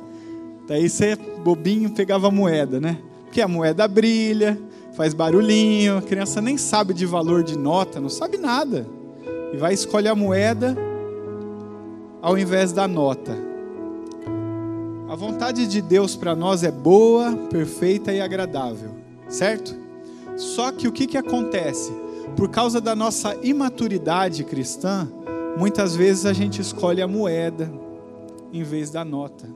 [0.66, 2.96] Daí você bobinho pegava a moeda, né?
[3.26, 4.58] Porque a moeda brilha,
[4.96, 8.86] faz barulhinho, a criança nem sabe de valor de nota, não sabe nada.
[9.52, 10.76] E vai escolher a moeda
[12.20, 13.36] ao invés da nota.
[15.08, 18.92] A vontade de Deus para nós é boa, perfeita e agradável,
[19.28, 19.76] certo?
[20.36, 21.92] Só que o que, que acontece?
[22.34, 25.06] Por causa da nossa imaturidade cristã,
[25.58, 27.70] muitas vezes a gente escolhe a moeda
[28.52, 29.46] em vez da nota.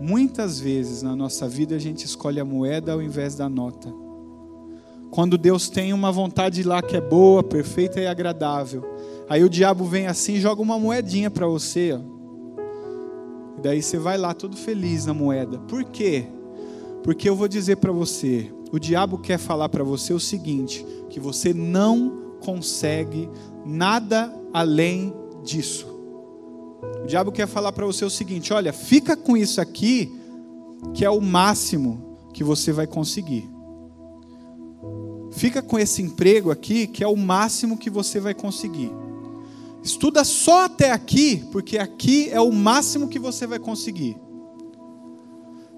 [0.00, 3.92] Muitas vezes na nossa vida a gente escolhe a moeda ao invés da nota.
[5.10, 8.84] Quando Deus tem uma vontade lá que é boa, perfeita e agradável,
[9.28, 12.18] aí o diabo vem assim e joga uma moedinha para você, ó.
[13.58, 15.58] E daí você vai lá todo feliz na moeda.
[15.60, 16.26] Por quê?
[17.02, 21.18] Porque eu vou dizer para você, o diabo quer falar para você o seguinte, que
[21.18, 23.28] você não consegue
[23.64, 25.86] nada além disso.
[27.02, 30.14] O diabo quer falar para você o seguinte: olha, fica com isso aqui,
[30.94, 33.48] que é o máximo que você vai conseguir.
[35.38, 38.90] Fica com esse emprego aqui, que é o máximo que você vai conseguir.
[39.84, 44.16] Estuda só até aqui, porque aqui é o máximo que você vai conseguir.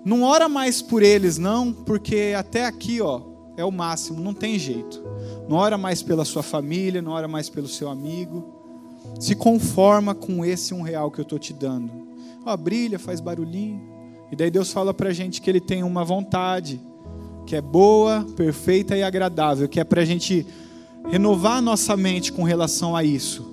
[0.03, 3.21] Não ora mais por eles, não, porque até aqui, ó,
[3.55, 5.05] é o máximo, não tem jeito.
[5.47, 8.43] Não ora mais pela sua família, não ora mais pelo seu amigo.
[9.21, 11.91] Se conforma com esse um real que eu estou te dando.
[12.47, 13.79] Ó, brilha, faz barulhinho.
[14.33, 16.81] E daí Deus fala para a gente que Ele tem uma vontade,
[17.51, 20.47] que é boa, perfeita e agradável, que é para a gente
[21.09, 23.45] renovar a nossa mente com relação a isso.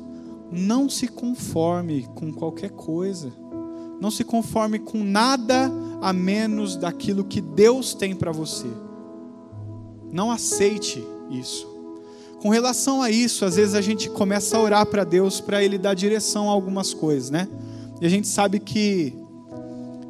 [0.52, 3.34] Não se conforme com qualquer coisa.
[4.00, 8.68] Não se conforme com nada a menos daquilo que Deus tem para você.
[10.12, 11.68] Não aceite isso.
[12.40, 15.80] Com relação a isso, às vezes a gente começa a orar para Deus para Ele
[15.80, 17.48] dar direção a algumas coisas, né?
[18.00, 19.12] E a gente sabe que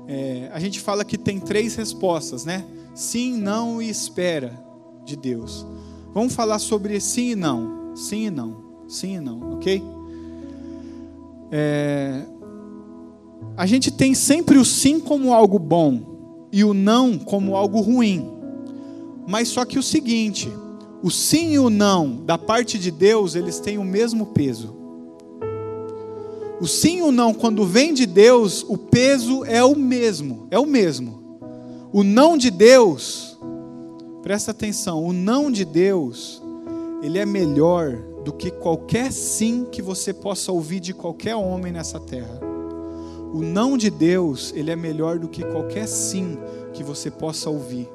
[0.09, 2.65] é, a gente fala que tem três respostas, né?
[2.97, 4.59] Sim, não e espera
[5.05, 5.63] de Deus.
[6.15, 8.57] Vamos falar sobre sim e não, sim e não,
[8.87, 9.83] sim e não, ok?
[11.51, 12.25] É,
[13.55, 18.31] a gente tem sempre o sim como algo bom e o não como algo ruim.
[19.27, 20.51] Mas só que o seguinte,
[21.03, 24.75] o sim e o não da parte de Deus, eles têm o mesmo peso.
[26.59, 30.57] O sim e o não, quando vem de Deus, o peso é o mesmo, é
[30.57, 31.26] o mesmo.
[31.91, 33.37] O não de Deus
[34.27, 36.43] Presta atenção, o não de Deus,
[37.01, 37.95] ele é melhor
[38.25, 42.37] do que qualquer sim que você possa ouvir de qualquer homem nessa terra.
[43.33, 46.37] O não de Deus, ele é melhor do que qualquer sim
[46.73, 47.87] que você possa ouvir.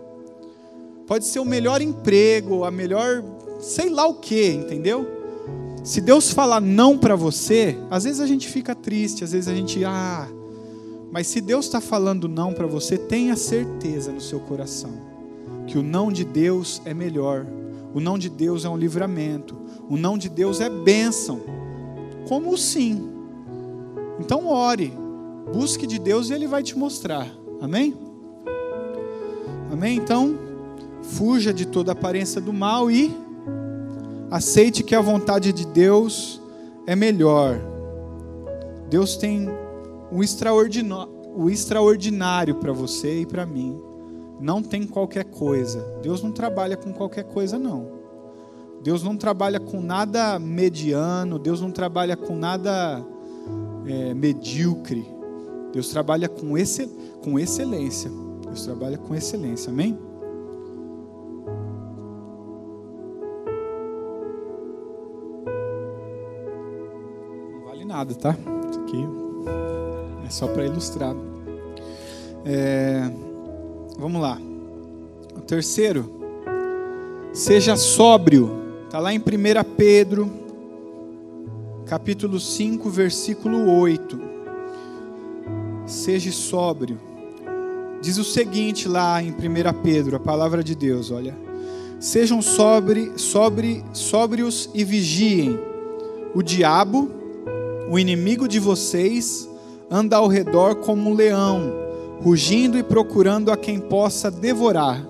[1.06, 3.22] Pode ser o melhor emprego, a melhor,
[3.60, 5.06] sei lá o que, entendeu?
[5.84, 9.54] Se Deus falar não para você, às vezes a gente fica triste, às vezes a
[9.54, 10.26] gente, ah,
[11.12, 15.12] mas se Deus está falando não para você, tenha certeza no seu coração
[15.66, 17.46] que o não de Deus é melhor.
[17.94, 19.54] O não de Deus é um livramento.
[19.88, 21.42] O não de Deus é bênção.
[22.26, 23.10] Como o sim.
[24.18, 24.92] Então ore,
[25.52, 27.28] busque de Deus e Ele vai te mostrar.
[27.60, 27.94] Amém?
[29.70, 29.98] Amém?
[29.98, 30.38] Então,
[31.02, 33.14] fuja de toda aparência do mal e
[34.30, 36.40] aceite que a vontade de Deus
[36.86, 37.60] é melhor.
[38.88, 39.48] Deus tem
[40.12, 43.80] o extraordinário, para você e para mim.
[44.40, 45.80] Não tem qualquer coisa.
[46.02, 48.02] Deus não trabalha com qualquer coisa, não.
[48.82, 51.38] Deus não trabalha com nada mediano.
[51.38, 53.02] Deus não trabalha com nada
[53.86, 55.06] é, medíocre.
[55.72, 56.88] Deus trabalha com, excel,
[57.22, 58.10] com excelência.
[58.44, 59.70] Deus trabalha com excelência.
[59.70, 59.96] Amém?
[67.52, 68.36] Não vale nada, tá?
[68.68, 69.31] Isso aqui
[70.26, 71.14] é só para ilustrar.
[72.44, 73.10] É,
[73.98, 74.38] vamos lá.
[75.36, 76.10] O terceiro,
[77.32, 78.60] seja sóbrio.
[78.84, 79.22] Está lá em 1
[79.76, 80.30] Pedro,
[81.86, 84.20] capítulo 5, versículo 8.
[85.86, 86.98] Seja sóbrio.
[88.02, 89.34] Diz o seguinte lá em 1
[89.82, 91.36] Pedro, a palavra de Deus, olha.
[92.00, 95.56] Sejam sobre, sobre, sóbrios e vigiem.
[96.34, 97.10] O diabo,
[97.88, 99.48] o inimigo de vocês,
[99.92, 101.70] anda ao redor como um leão,
[102.22, 105.06] rugindo e procurando a quem possa devorar.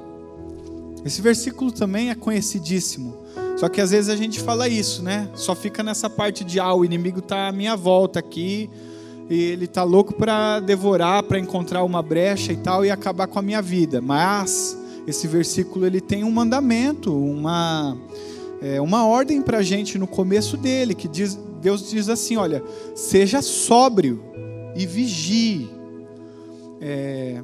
[1.05, 3.15] Esse versículo também é conhecidíssimo.
[3.57, 5.29] Só que às vezes a gente fala isso, né?
[5.35, 8.69] Só fica nessa parte de ah, o inimigo está à minha volta aqui
[9.31, 13.39] e ele está louco para devorar, para encontrar uma brecha e tal e acabar com
[13.39, 14.01] a minha vida.
[14.01, 17.97] Mas esse versículo ele tem um mandamento, uma
[18.61, 22.63] é, uma ordem para a gente no começo dele que diz Deus diz assim, olha,
[22.97, 24.32] seja sóbrio
[24.75, 25.71] e vigie.
[26.81, 27.43] É,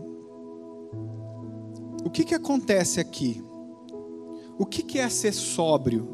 [2.04, 3.42] o que que acontece aqui?
[4.58, 6.08] O que, que é ser sóbrio?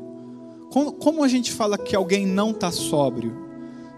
[0.71, 3.45] Como, como, a gente fala que alguém não está sóbrio?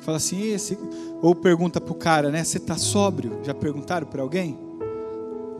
[0.00, 0.78] Fala assim, esse...
[1.22, 2.44] ou pergunta para o cara, né?
[2.44, 3.40] Você está sóbrio?
[3.42, 4.58] Já perguntaram para alguém?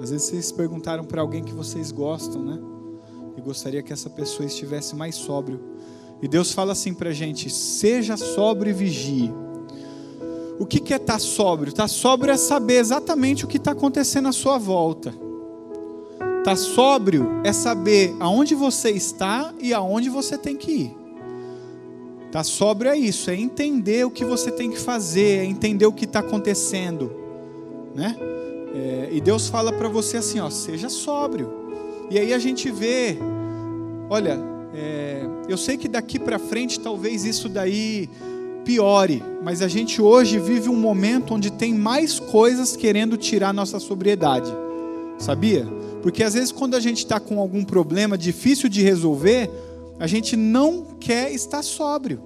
[0.01, 2.59] Às vezes vocês perguntaram para alguém que vocês gostam, né?
[3.37, 5.61] E gostaria que essa pessoa estivesse mais sóbrio.
[6.21, 9.33] E Deus fala assim para a gente: seja sóbrio e vigie.
[10.59, 11.71] O que é estar tá sóbrio?
[11.71, 15.11] Estar tá sóbrio é saber exatamente o que está acontecendo à sua volta.
[15.11, 20.97] Estar tá sóbrio é saber aonde você está e aonde você tem que ir.
[22.27, 25.93] Estar sóbrio é isso, é entender o que você tem que fazer, é entender o
[25.93, 27.13] que está acontecendo,
[27.95, 28.17] né?
[28.75, 31.51] É, e Deus fala para você assim, ó, seja sóbrio.
[32.11, 33.17] E aí a gente vê,
[34.11, 34.39] olha,
[34.75, 38.11] é, eu sei que daqui para frente talvez isso daí
[38.67, 43.79] piore, mas a gente hoje vive um momento onde tem mais coisas querendo tirar nossa
[43.79, 44.53] sobriedade,
[45.19, 45.65] sabia?
[46.03, 49.49] Porque às vezes, quando a gente está com algum problema difícil de resolver,
[50.01, 52.21] a gente não quer estar sóbrio.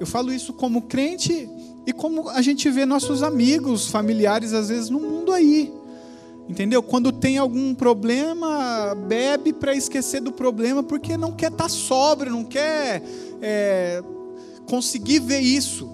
[0.00, 1.48] Eu falo isso como crente
[1.86, 5.72] e como a gente vê nossos amigos, familiares, às vezes no mundo aí.
[6.48, 6.82] Entendeu?
[6.82, 12.44] Quando tem algum problema, bebe para esquecer do problema, porque não quer estar sóbrio, não
[12.44, 13.02] quer
[13.42, 14.02] é,
[14.68, 15.88] conseguir ver isso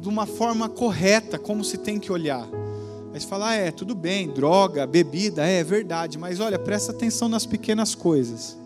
[0.00, 2.48] de uma forma correta, como se tem que olhar.
[3.12, 6.92] Aí você fala, ah, é, tudo bem, droga, bebida, é, é verdade, mas olha, presta
[6.92, 8.56] atenção nas pequenas coisas.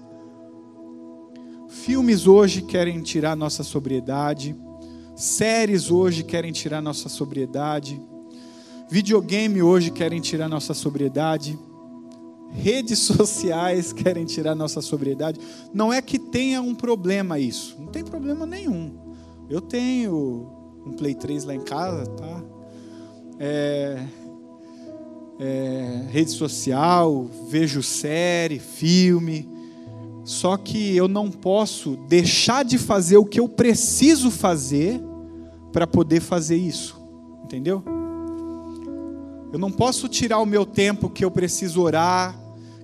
[1.69, 4.57] Filmes hoje querem tirar nossa sobriedade,
[5.15, 8.01] séries hoje querem tirar nossa sobriedade,
[8.89, 11.59] videogame hoje querem tirar nossa sobriedade,
[12.51, 15.41] redes sociais querem tirar nossa sobriedade.
[15.73, 19.02] Não é que tenha um problema isso, não tem problema nenhum.
[19.53, 20.47] Eu tenho
[20.87, 22.43] um Play 3 lá em casa, tá?
[23.39, 24.03] É,
[25.39, 29.47] é, rede social, vejo série, filme.
[30.25, 34.99] Só que eu não posso deixar de fazer o que eu preciso fazer
[35.71, 36.99] para poder fazer isso.
[37.45, 37.85] Entendeu?
[39.53, 42.35] Eu não posso tirar o meu tempo que eu preciso orar,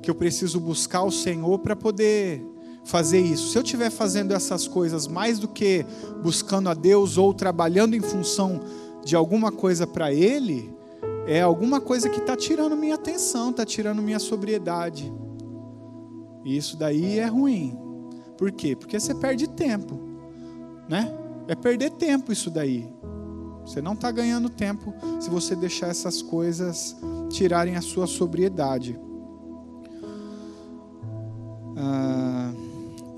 [0.03, 2.45] que eu preciso buscar o Senhor para poder
[2.89, 3.53] fazer isso.
[3.53, 5.85] Se eu estiver fazendo essas coisas mais do que
[6.23, 8.61] buscando a Deus ou trabalhando em função
[9.05, 10.75] de alguma coisa para Ele,
[11.27, 15.13] é alguma coisa que está tirando minha atenção, está tirando minha sobriedade.
[16.43, 17.79] E isso daí é ruim.
[18.39, 18.75] Por quê?
[18.75, 20.01] Porque você perde tempo,
[20.89, 21.15] né?
[21.47, 22.91] É perder tempo isso daí.
[23.67, 26.97] Você não está ganhando tempo se você deixar essas coisas
[27.29, 28.99] tirarem a sua sobriedade.
[31.77, 32.51] Ah,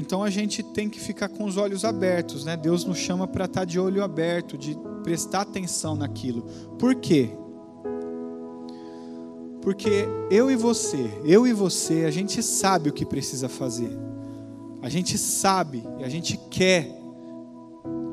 [0.01, 2.57] então a gente tem que ficar com os olhos abertos, né?
[2.57, 6.43] Deus nos chama para estar tá de olho aberto, de prestar atenção naquilo.
[6.79, 7.29] Por quê?
[9.61, 13.91] Porque eu e você, eu e você, a gente sabe o que precisa fazer.
[14.81, 16.99] A gente sabe, a gente quer.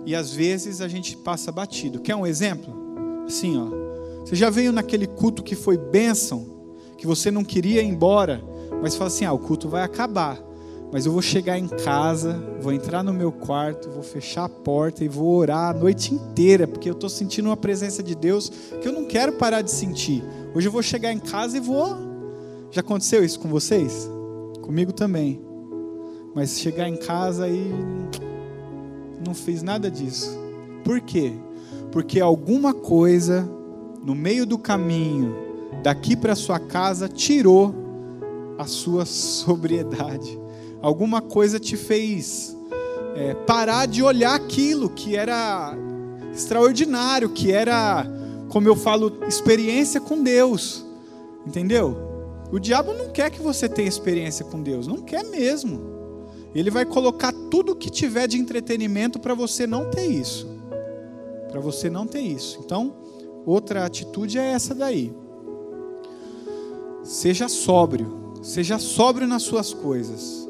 [0.05, 2.01] E às vezes a gente passa batido.
[2.01, 2.73] Quer um exemplo?
[3.25, 4.25] Assim, ó.
[4.25, 6.45] Você já veio naquele culto que foi bênção,
[6.97, 8.43] que você não queria ir embora,
[8.81, 10.46] mas fala assim: ah, o culto vai acabar.
[10.91, 15.03] Mas eu vou chegar em casa, vou entrar no meu quarto, vou fechar a porta
[15.03, 18.49] e vou orar a noite inteira, porque eu estou sentindo uma presença de Deus
[18.81, 20.23] que eu não quero parar de sentir.
[20.55, 21.97] Hoje eu vou chegar em casa e vou.
[22.71, 24.09] Já aconteceu isso com vocês?
[24.61, 25.41] Comigo também.
[26.33, 27.73] Mas chegar em casa e
[29.25, 30.37] não fiz nada disso.
[30.85, 31.33] Por quê?
[31.91, 33.47] Porque alguma coisa
[34.05, 35.35] no meio do caminho,
[35.83, 37.75] daqui para sua casa, tirou
[38.57, 40.46] a sua sobriedade
[40.81, 42.55] alguma coisa te fez
[43.15, 45.75] é, parar de olhar aquilo que era
[46.31, 48.05] extraordinário, que era,
[48.49, 50.85] como eu falo, experiência com Deus.
[51.45, 51.97] Entendeu?
[52.51, 55.81] O diabo não quer que você tenha experiência com Deus, não quer mesmo.
[56.53, 60.47] Ele vai colocar tudo que tiver de entretenimento para você não ter isso.
[61.49, 62.59] Para você não ter isso.
[62.63, 62.93] Então,
[63.45, 65.13] outra atitude é essa daí.
[67.03, 70.46] Seja sóbrio, seja sóbrio nas suas coisas.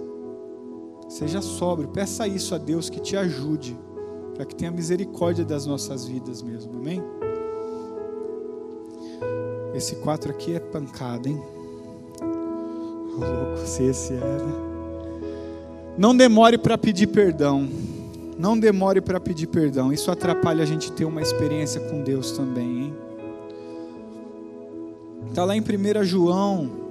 [1.08, 3.78] Seja sóbrio, peça isso a Deus que te ajude,
[4.36, 7.02] para que tenha misericórdia das nossas vidas mesmo, amém?
[9.74, 11.42] Esse 4 aqui é pancada, hein?
[12.22, 14.54] Oh, louco, se esse é, né?
[15.98, 17.68] Não demore para pedir perdão.
[18.38, 19.92] Não demore para pedir perdão.
[19.92, 22.94] Isso atrapalha a gente ter uma experiência com Deus também, hein?
[25.30, 26.87] Está lá em 1 João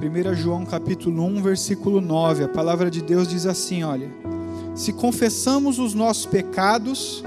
[0.00, 4.10] 1 João capítulo 1, versículo 9, a palavra de Deus diz assim, olha:
[4.74, 7.22] Se confessamos os nossos pecados,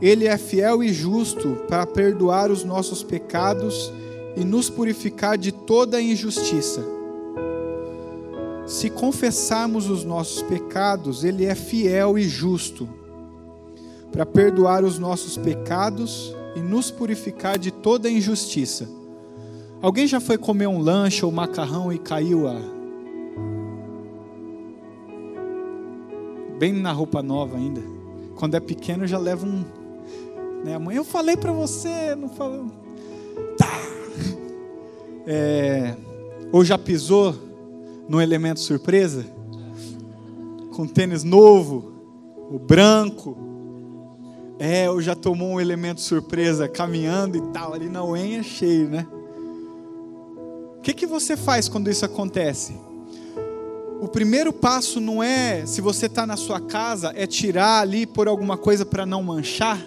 [0.00, 3.92] ele é fiel e justo para perdoar os nossos pecados
[4.38, 6.82] e nos purificar de toda injustiça.
[8.66, 12.88] Se confessarmos os nossos pecados, ele é fiel e justo
[14.10, 19.01] para perdoar os nossos pecados e nos purificar de toda injustiça.
[19.82, 22.54] Alguém já foi comer um lanche ou macarrão e caiu a.
[26.56, 27.82] Bem na roupa nova ainda.
[28.36, 29.64] Quando é pequeno já leva um.
[30.64, 30.78] Né?
[30.78, 32.66] Mãe, eu falei para você, não falou.
[33.58, 33.66] Tá!
[35.26, 35.96] É...
[36.52, 37.34] Ou já pisou
[38.08, 39.26] no elemento surpresa?
[40.76, 41.92] Com tênis novo,
[42.52, 43.36] o branco.
[44.60, 49.08] É, ou já tomou um elemento surpresa caminhando e tal, ali na unha cheio, né?
[50.82, 52.74] O que, que você faz quando isso acontece?
[54.00, 58.26] O primeiro passo não é, se você está na sua casa, é tirar ali por
[58.26, 59.80] alguma coisa para não manchar,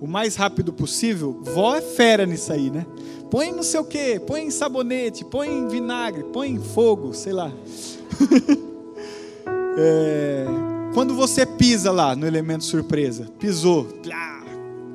[0.00, 1.42] o mais rápido possível.
[1.42, 2.86] Vó é fera nisso aí, né?
[3.30, 7.52] Põe não sei o que, põe sabonete, põe vinagre, põe fogo, sei lá.
[9.76, 10.46] é,
[10.94, 13.86] quando você pisa lá no elemento surpresa, pisou,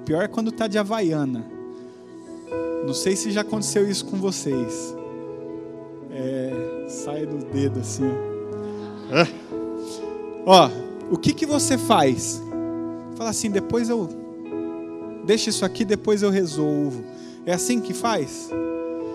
[0.04, 1.57] pior é quando está de havaiana.
[2.86, 4.96] Não sei se já aconteceu isso com vocês.
[6.12, 8.10] É, sai do dedo assim.
[9.12, 9.28] Ó, é.
[10.46, 12.42] ó o que, que você faz?
[13.16, 14.08] Fala assim, depois eu.
[15.26, 17.04] Deixa isso aqui, depois eu resolvo.
[17.46, 18.50] É assim que faz?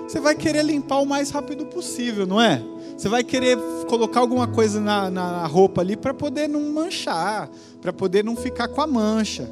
[0.06, 2.62] Você vai querer limpar o mais rápido possível, não é?
[2.96, 3.56] Você vai querer
[3.88, 7.48] colocar alguma coisa na, na roupa ali para poder não manchar,
[7.80, 9.48] para poder não ficar com a mancha.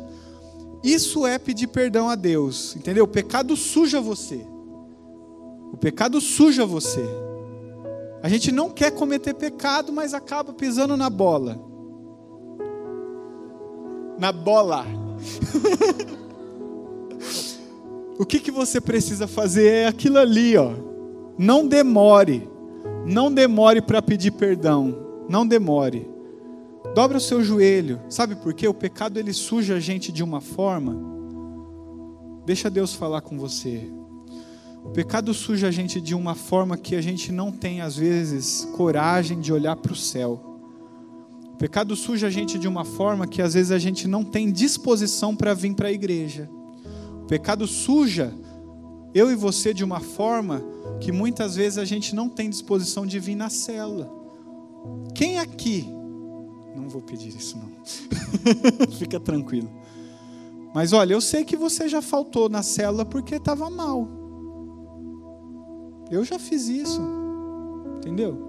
[0.83, 3.05] Isso é pedir perdão a Deus, entendeu?
[3.05, 4.47] O pecado suja você.
[5.72, 7.05] O pecado suja você.
[8.22, 11.59] A gente não quer cometer pecado, mas acaba pisando na bola.
[14.18, 14.85] Na bola.
[18.18, 20.72] o que, que você precisa fazer é aquilo ali, ó.
[21.39, 22.49] Não demore.
[23.07, 25.24] Não demore para pedir perdão.
[25.28, 26.09] Não demore.
[26.95, 28.01] Dobra o seu joelho.
[28.09, 28.66] Sabe por quê?
[28.66, 30.97] O pecado ele suja a gente de uma forma.
[32.45, 33.88] Deixa Deus falar com você.
[34.84, 38.66] O pecado suja a gente de uma forma que a gente não tem às vezes
[38.76, 40.59] coragem de olhar para o céu.
[41.53, 44.51] O pecado suja a gente de uma forma que às vezes a gente não tem
[44.51, 46.51] disposição para vir para a igreja.
[47.22, 48.34] O pecado suja
[49.14, 50.62] eu e você de uma forma
[51.01, 54.11] que muitas vezes a gente não tem disposição de vir na célula.
[55.14, 55.99] Quem aqui?
[56.75, 57.71] Não vou pedir isso não.
[58.99, 59.71] Fica tranquilo.
[60.75, 64.09] Mas olha, eu sei que você já faltou na célula porque estava mal.
[66.11, 67.01] Eu já fiz isso.
[67.99, 68.49] Entendeu?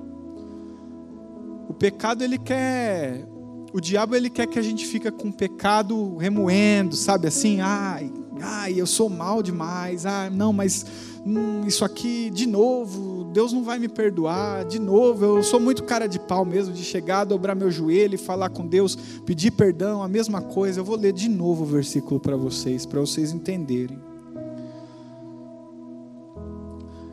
[1.68, 3.28] O pecado ele quer
[3.74, 7.62] o diabo ele quer que a gente fica com o pecado remoendo, sabe assim?
[7.62, 8.12] Ai,
[8.42, 10.06] ai, eu sou mal demais.
[10.06, 10.86] Ah, não, mas
[11.26, 14.66] hum, isso aqui de novo, Deus não vai me perdoar.
[14.66, 18.18] De novo, eu sou muito cara de pau mesmo de chegar, dobrar meu joelho e
[18.18, 18.96] falar com Deus,
[19.26, 20.80] pedir perdão, a mesma coisa.
[20.80, 24.00] Eu vou ler de novo o versículo para vocês, para vocês entenderem.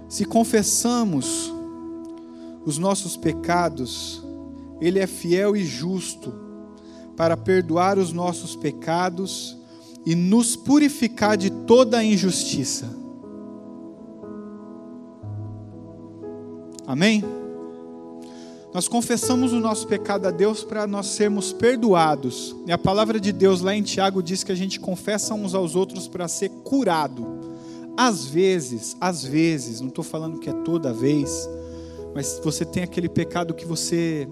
[0.09, 1.53] Se confessamos
[2.65, 4.23] os nossos pecados,
[4.81, 6.33] ele é fiel e justo
[7.17, 9.57] para perdoar os nossos pecados
[10.07, 12.89] e nos purificar de toda a injustiça.
[16.89, 17.22] Amém?
[18.72, 22.57] Nós confessamos o nosso pecado a Deus para nós sermos perdoados.
[22.66, 25.76] E a palavra de Deus lá em Tiago diz que a gente confessa uns aos
[25.76, 27.26] outros para ser curado.
[27.95, 31.47] Às vezes, às vezes, não estou falando que é toda vez,
[32.14, 34.26] mas você tem aquele pecado que você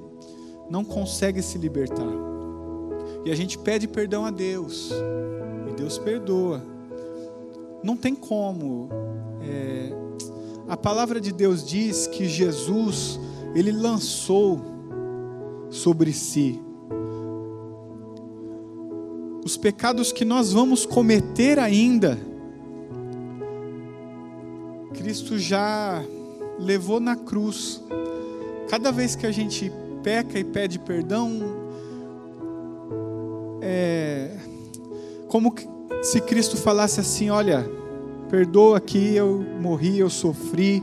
[0.70, 2.09] não consegue se libertar.
[3.22, 4.90] E a gente pede perdão a Deus.
[5.68, 6.64] E Deus perdoa.
[7.82, 8.88] Não tem como.
[9.42, 9.86] É,
[10.68, 13.20] a palavra de Deus diz que Jesus,
[13.54, 14.60] ele lançou
[15.70, 16.60] sobre si
[19.46, 22.18] os pecados que nós vamos cometer ainda.
[24.92, 26.04] Cristo já
[26.58, 27.80] levou na cruz.
[28.68, 29.70] Cada vez que a gente
[30.02, 31.38] peca e pede perdão,
[33.62, 34.36] é,
[35.28, 35.54] como
[36.02, 37.70] se Cristo falasse assim: olha,
[38.29, 40.83] perdoa aqui, eu morri, eu sofri,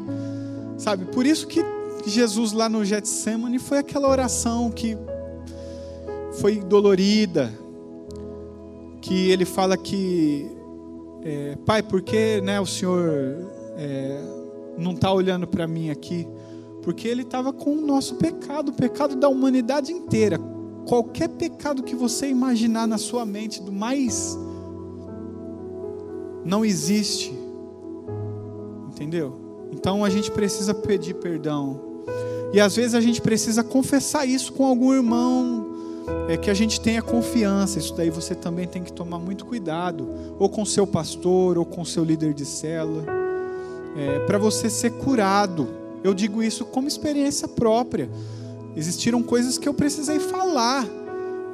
[0.78, 1.06] sabe?
[1.06, 1.64] Por isso que
[2.06, 4.98] Jesus lá no Getsemane foi aquela oração que
[6.39, 7.52] foi dolorida,
[9.02, 10.50] que ele fala que,
[11.22, 13.10] é, Pai, por que né, o Senhor
[13.78, 14.22] é,
[14.78, 16.28] não está olhando para mim aqui?
[16.82, 20.39] Porque ele estava com o nosso pecado, o pecado da humanidade inteira
[20.86, 24.38] qualquer pecado que você imaginar na sua mente, do mais.
[26.46, 27.34] Não existe.
[28.89, 29.44] Entendeu?
[29.72, 31.80] Então a gente precisa pedir perdão.
[32.54, 35.74] E às vezes a gente precisa confessar isso com algum irmão,
[36.30, 37.80] é que a gente tenha confiança.
[37.80, 41.84] Isso daí você também tem que tomar muito cuidado, ou com seu pastor, ou com
[41.84, 43.06] seu líder de célula,
[43.98, 45.68] é, para você ser curado.
[46.04, 48.10] Eu digo isso como experiência própria.
[48.76, 50.88] Existiram coisas que eu precisei falar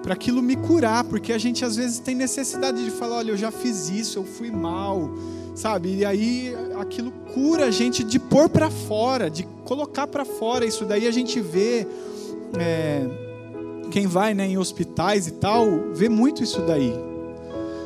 [0.01, 3.37] para aquilo me curar, porque a gente às vezes tem necessidade de falar, olha, eu
[3.37, 5.09] já fiz isso, eu fui mal,
[5.55, 5.97] sabe?
[5.97, 10.65] E aí aquilo cura a gente de pôr para fora, de colocar para fora.
[10.65, 11.85] Isso daí a gente vê
[12.57, 13.05] é,
[13.91, 16.93] quem vai, né, em hospitais e tal, vê muito isso daí.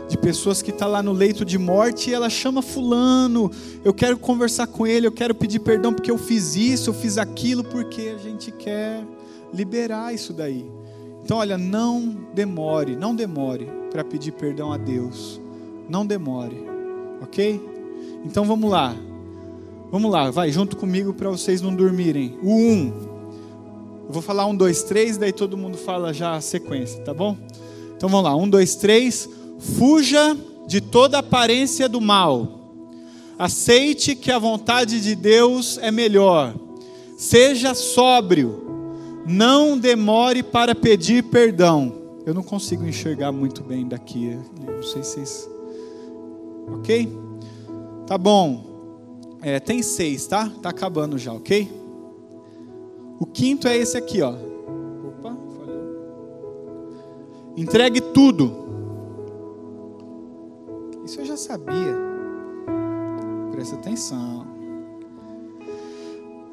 [0.07, 3.49] De pessoas que estão tá lá no leito de morte e ela chama fulano,
[3.83, 7.17] eu quero conversar com ele, eu quero pedir perdão porque eu fiz isso, eu fiz
[7.17, 9.03] aquilo, porque a gente quer
[9.51, 10.69] liberar isso daí.
[11.23, 15.39] Então, olha, não demore, não demore para pedir perdão a Deus.
[15.87, 16.65] Não demore,
[17.21, 17.61] ok?
[18.25, 18.93] Então vamos lá.
[19.89, 22.37] Vamos lá, vai junto comigo para vocês não dormirem.
[22.41, 22.57] O 1.
[22.57, 22.93] Um.
[24.07, 27.37] Eu vou falar um, dois, três, daí todo mundo fala já a sequência, tá bom?
[27.95, 29.29] Então vamos lá, um, dois, três.
[29.59, 30.35] Fuja
[30.67, 32.59] de toda aparência do mal.
[33.39, 36.53] Aceite que a vontade de Deus é melhor.
[37.17, 38.62] Seja sóbrio
[39.25, 42.01] não demore para pedir perdão.
[42.25, 44.37] Eu não consigo enxergar muito bem daqui.
[44.65, 45.49] Não sei se vocês.
[46.73, 47.09] Ok?
[48.07, 48.63] Tá bom.
[49.41, 50.49] É, tem seis, tá?
[50.61, 51.69] Tá acabando já, ok?
[53.19, 54.31] O quinto é esse aqui, ó.
[54.31, 56.93] Opa, falhou.
[57.57, 58.63] Entregue tudo.
[61.05, 61.95] Isso eu já sabia.
[63.51, 64.47] Presta atenção.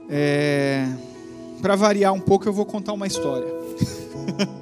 [0.08, 0.88] É.
[1.60, 3.48] Para variar um pouco, eu vou contar uma história.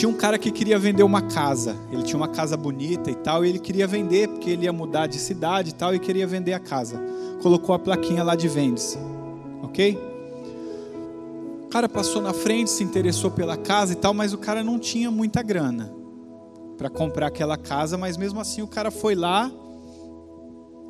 [0.00, 1.76] tinha um cara que queria vender uma casa.
[1.92, 5.06] Ele tinha uma casa bonita e tal, e ele queria vender porque ele ia mudar
[5.06, 6.98] de cidade e tal e queria vender a casa.
[7.42, 8.96] Colocou a plaquinha lá de vende-se.
[9.62, 9.98] OK?
[11.64, 14.78] O cara passou na frente, se interessou pela casa e tal, mas o cara não
[14.78, 15.92] tinha muita grana
[16.78, 19.52] para comprar aquela casa, mas mesmo assim o cara foi lá,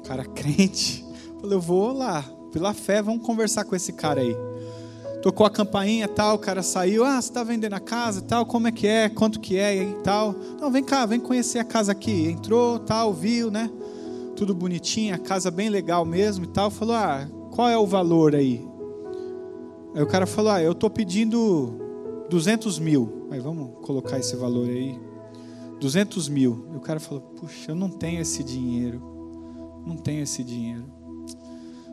[0.03, 1.05] cara crente,
[1.41, 4.37] falou: Eu vou lá, pela fé, vamos conversar com esse cara aí.
[5.23, 8.69] tocou a campainha tal, o cara saiu, ah, você está vendendo a casa tal, como
[8.69, 10.35] é que é, quanto que é e tal.
[10.61, 12.29] Não, vem cá, vem conhecer a casa aqui.
[12.29, 13.71] Entrou, tal, viu, né?
[14.35, 16.71] Tudo bonitinho, a casa bem legal mesmo e tal.
[16.71, 18.67] Falou, ah, qual é o valor aí?
[19.95, 23.27] Aí o cara falou, ah, eu estou pedindo 200 mil.
[23.31, 24.99] Aí vamos colocar esse valor aí.
[25.81, 26.67] 200 mil.
[26.73, 29.10] E o cara falou, puxa, eu não tenho esse dinheiro.
[29.85, 31.01] Não tenho esse dinheiro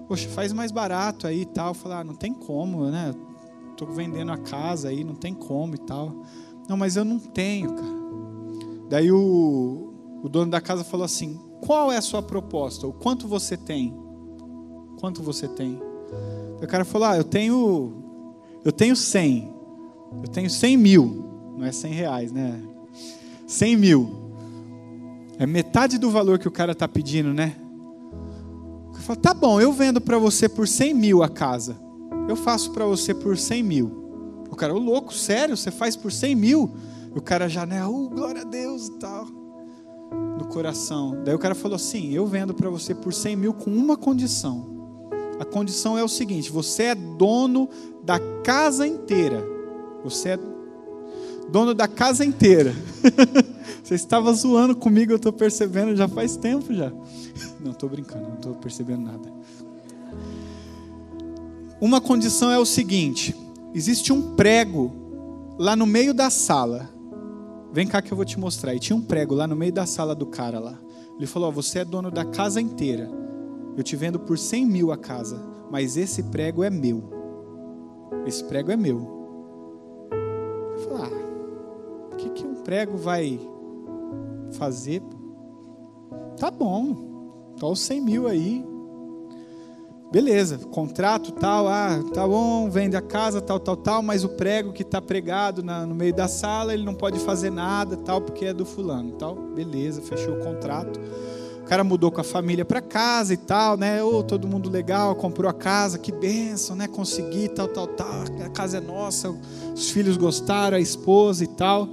[0.07, 1.73] poxa, faz mais barato aí e tal.
[1.73, 3.13] Falar, ah, não tem como, né?
[3.75, 6.23] Tô vendendo a casa aí, não tem como e tal.
[6.67, 7.97] Não, mas eu não tenho, cara.
[8.89, 12.87] Daí o, o dono da casa falou assim: qual é a sua proposta?
[12.87, 13.93] O quanto você tem?
[14.99, 15.79] Quanto você tem?
[16.61, 17.93] o cara falou: ah, eu tenho,
[18.65, 19.55] eu tenho 100.
[20.23, 21.25] Eu tenho 100 mil.
[21.57, 22.61] Não é 100 reais, né?
[23.45, 24.09] 100 mil.
[25.37, 27.55] É metade do valor que o cara está pedindo, né?
[29.07, 31.77] Fala, tá bom, eu vendo para você por 100 mil a casa.
[32.27, 34.43] Eu faço para você por 100 mil.
[34.51, 35.55] O cara, ô louco, sério?
[35.55, 36.69] Você faz por 100 mil?
[37.15, 37.85] O cara já, né?
[37.85, 39.25] Oh, glória a Deus e tal.
[40.37, 41.23] No coração.
[41.23, 44.67] Daí o cara falou assim: Eu vendo para você por 100 mil com uma condição.
[45.39, 47.69] A condição é o seguinte: você é dono
[48.03, 49.41] da casa inteira.
[50.03, 50.39] Você é
[51.49, 52.73] dono da casa inteira.
[53.83, 56.91] Você estava zoando comigo, eu estou percebendo já faz tempo já.
[57.59, 59.31] Não estou brincando, não estou percebendo nada.
[61.81, 63.35] Uma condição é o seguinte:
[63.73, 64.93] existe um prego
[65.57, 66.89] lá no meio da sala.
[67.73, 68.75] Vem cá que eu vou te mostrar.
[68.75, 70.77] E tinha um prego lá no meio da sala do cara lá.
[71.17, 73.09] Ele falou: Você é dono da casa inteira.
[73.75, 77.03] Eu te vendo por 100 mil a casa, mas esse prego é meu.
[78.25, 79.16] Esse prego é meu.
[82.67, 83.39] Prego vai
[84.57, 85.01] fazer.
[86.37, 88.61] Tá bom, tá os 100 mil aí.
[90.11, 94.73] Beleza, contrato tal, ah, tá bom, vende a casa, tal, tal, tal, mas o prego
[94.73, 98.45] que está pregado na, no meio da sala, ele não pode fazer nada, tal, porque
[98.45, 99.35] é do fulano, tal.
[99.35, 100.99] Beleza, fechou o contrato.
[101.61, 104.03] O cara mudou com a família para casa e tal, né?
[104.03, 106.85] Oh, todo mundo legal, comprou a casa, que benção, né?
[106.85, 108.23] Consegui, tal, tal, tal.
[108.45, 109.33] A casa é nossa,
[109.73, 111.87] os filhos gostaram, a esposa e tal.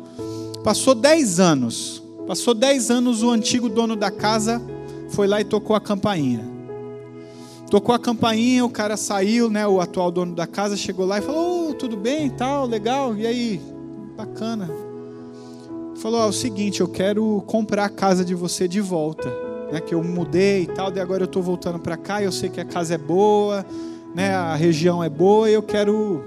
[0.65, 2.03] Passou 10 anos.
[2.27, 4.63] Passou 10 anos, o antigo dono da casa
[5.11, 6.43] foi lá e tocou a campainha.
[7.71, 9.67] Tocou a campainha, o cara saiu, né?
[9.67, 13.27] O atual dono da casa chegou lá e falou: oh, tudo bem, tal, legal, e
[13.27, 13.61] aí?
[14.17, 14.71] Bacana.
[15.97, 19.31] Falou: é o seguinte, eu quero comprar a casa de você de volta,
[19.71, 19.81] né?
[19.81, 22.23] Que eu mudei e tal, e agora eu estou voltando para cá.
[22.23, 23.67] Eu sei que a casa é boa,
[24.15, 24.35] né?
[24.35, 26.25] A região é boa, e eu quero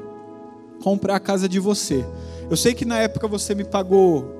[0.83, 2.05] comprar a casa de você.
[2.49, 4.37] Eu sei que na época você me pagou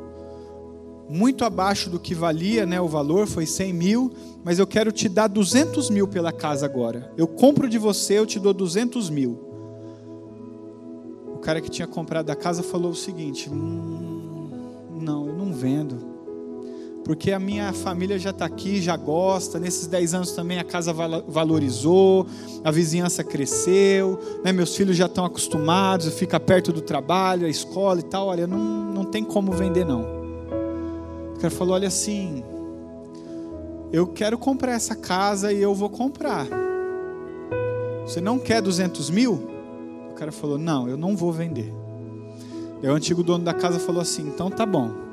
[1.10, 4.12] muito abaixo do que valia, né, o valor foi 100 mil,
[4.43, 7.12] mas eu quero te dar 200 mil pela casa agora.
[7.18, 9.39] Eu compro de você, eu te dou 200 mil.
[11.34, 14.49] O cara que tinha comprado a casa falou o seguinte: hum,
[14.99, 16.16] não, eu não vendo.
[17.08, 19.58] Porque a minha família já está aqui, já gosta.
[19.58, 22.28] Nesses 10 anos também a casa valorizou,
[22.66, 24.51] a vizinhança cresceu, né?
[24.51, 28.28] meus filhos já estão acostumados, fica perto do trabalho, a escola e tal.
[28.28, 30.01] Olha, não, não tem como vender, não.
[31.34, 32.43] O cara falou: Olha assim,
[33.89, 36.45] eu quero comprar essa casa e eu vou comprar.
[38.05, 39.47] Você não quer 200 mil?
[40.12, 41.74] O cara falou: Não, eu não vou vender.
[42.84, 45.07] E o antigo dono da casa falou assim: Então tá bom.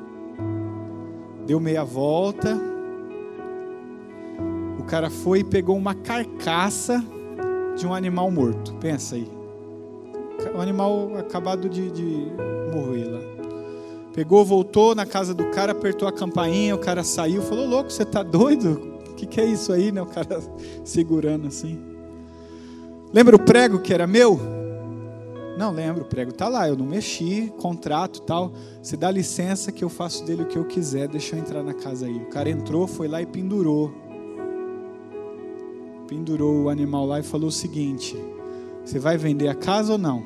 [1.46, 2.58] Deu meia volta.
[4.78, 7.02] O cara foi e pegou uma carcaça
[7.76, 8.74] de um animal morto.
[8.74, 9.30] Pensa aí.
[10.54, 12.26] O animal acabado de, de
[12.72, 13.20] morrer lá.
[14.14, 18.04] Pegou, voltou na casa do cara, apertou a campainha, o cara saiu, falou: Louco, você
[18.04, 18.94] tá doido?
[19.10, 20.00] O que, que é isso aí, né?
[20.00, 20.40] O cara
[20.84, 21.78] segurando assim.
[23.12, 24.63] Lembra o prego que era meu?
[25.56, 28.52] Não lembro, o prego tá lá, eu não mexi, contrato tal.
[28.82, 31.72] Você dá licença que eu faço dele o que eu quiser, deixa eu entrar na
[31.72, 32.16] casa aí.
[32.16, 33.92] O cara entrou, foi lá e pendurou.
[36.08, 38.16] Pendurou o animal lá e falou o seguinte:
[38.84, 40.24] Você vai vender a casa ou não?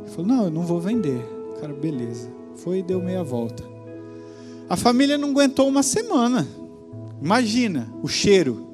[0.00, 1.22] Ele falou: Não, eu não vou vender.
[1.50, 2.30] O cara, beleza.
[2.56, 3.62] Foi e deu meia volta.
[4.68, 6.46] A família não aguentou uma semana.
[7.20, 8.66] Imagina o cheiro.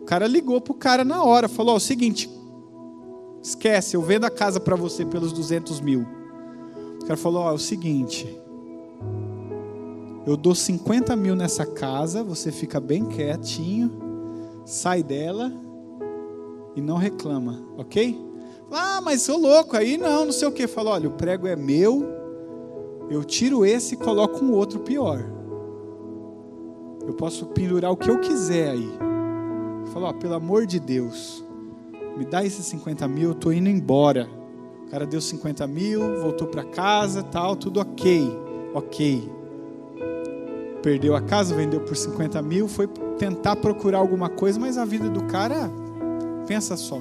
[0.00, 2.30] O cara ligou pro cara na hora, falou: oh, o seguinte,
[3.42, 6.06] esquece, eu vendo a casa para você pelos 200 mil.
[7.02, 8.26] O cara falou: ó, é o seguinte,
[10.26, 13.92] eu dou 50 mil nessa casa, você fica bem quietinho,
[14.64, 15.52] sai dela
[16.74, 18.24] e não reclama, ok?
[18.70, 20.66] Ah, mas sou louco, aí não, não sei o que.
[20.66, 22.04] Falou: olha, o prego é meu,
[23.08, 25.24] eu tiro esse e coloco um outro pior.
[27.06, 28.90] Eu posso pendurar o que eu quiser aí.
[29.92, 31.44] Falou, pelo amor de Deus,
[32.16, 34.28] me dá esses 50 mil, eu tô indo embora.
[34.86, 38.30] O cara deu 50 mil, voltou para casa, tal, tudo ok,
[38.72, 39.30] ok.
[40.82, 42.86] Perdeu a casa, vendeu por 50 mil, foi
[43.18, 45.70] tentar procurar alguma coisa, mas a vida do cara,
[46.46, 47.00] pensa só,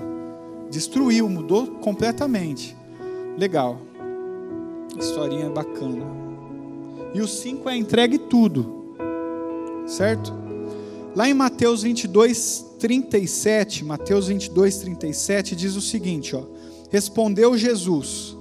[0.70, 2.76] destruiu, mudou completamente.
[3.38, 3.80] Legal,
[4.98, 6.06] historinha bacana.
[7.14, 8.96] E o 5 é entregue tudo,
[9.86, 10.34] certo?
[11.16, 16.44] Lá em Mateus 22, 37, Mateus 22, 37 diz o seguinte, ó.
[16.90, 18.38] Respondeu Jesus: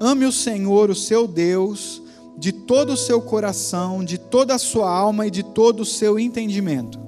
[0.00, 2.02] Ame o Senhor, o seu Deus,
[2.36, 6.18] de todo o seu coração, de toda a sua alma e de todo o seu
[6.18, 7.00] entendimento.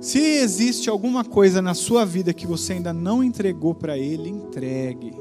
[0.00, 5.12] Se existe alguma coisa na sua vida que você ainda não entregou para Ele, entregue.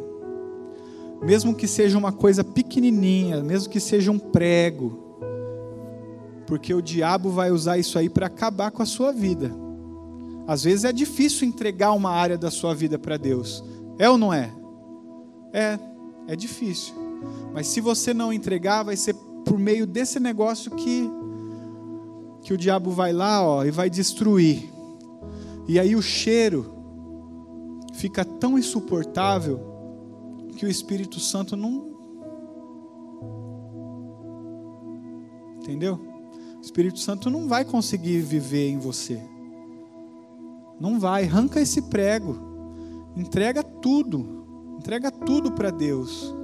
[1.22, 5.07] Mesmo que seja uma coisa pequenininha, mesmo que seja um prego,
[6.48, 9.54] porque o diabo vai usar isso aí para acabar com a sua vida.
[10.48, 13.62] Às vezes é difícil entregar uma área da sua vida para Deus.
[14.00, 14.50] É ou não é?
[15.54, 15.78] É,
[16.26, 16.96] é difícil.
[17.54, 21.12] Mas se você não entregar, vai ser por meio desse negócio que
[22.44, 24.72] que o diabo vai lá, ó, e vai destruir.
[25.68, 26.72] E aí o cheiro
[27.96, 29.60] fica tão insuportável
[30.56, 31.98] que o Espírito Santo não
[35.58, 36.00] Entendeu?
[36.68, 39.22] Espírito Santo não vai conseguir viver em você.
[40.78, 42.38] Não vai, arranca esse prego.
[43.16, 44.76] Entrega tudo.
[44.78, 46.36] Entrega tudo para Deus.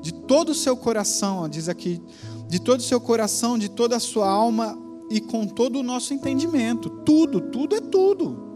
[0.00, 2.02] De todo o seu coração, ó, diz aqui,
[2.48, 4.76] de todo o seu coração, de toda a sua alma
[5.10, 6.88] e com todo o nosso entendimento.
[7.04, 8.48] Tudo, tudo é tudo.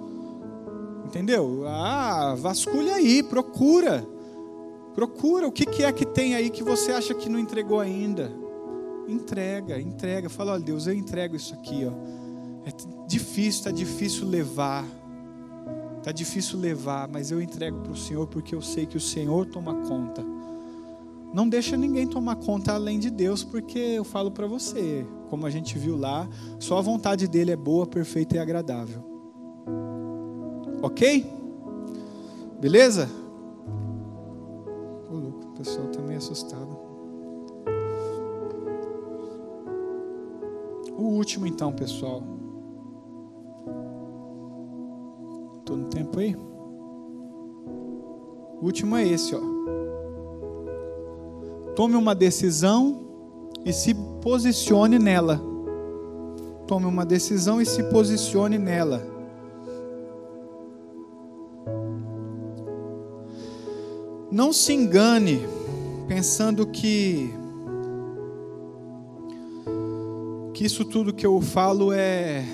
[1.04, 1.64] Entendeu?
[1.66, 4.08] Ah, vasculha aí, procura.
[4.94, 8.41] Procura o que é que tem aí que você acha que não entregou ainda.
[9.08, 10.28] Entrega, entrega.
[10.28, 11.92] Fala, olha, Deus, eu entrego isso aqui, ó.
[12.64, 12.72] É
[13.06, 14.84] difícil, está difícil levar.
[15.98, 19.46] Está difícil levar, mas eu entrego para o Senhor porque eu sei que o Senhor
[19.46, 20.24] toma conta.
[21.32, 25.50] Não deixa ninguém tomar conta além de Deus, porque eu falo para você, como a
[25.50, 26.28] gente viu lá,
[26.58, 29.02] só a vontade dele é boa, perfeita e agradável.
[30.82, 31.24] Ok?
[32.60, 33.08] Beleza?
[35.52, 36.71] o pessoal está meio assustado.
[40.96, 42.22] O último então, pessoal.
[45.60, 46.36] Estou no tempo aí?
[48.60, 49.40] O último é esse, ó.
[51.74, 53.00] Tome uma decisão
[53.64, 55.40] e se posicione nela.
[56.66, 59.02] Tome uma decisão e se posicione nela.
[64.30, 65.46] Não se engane
[66.08, 67.34] pensando que
[70.54, 72.44] que isso tudo que eu falo é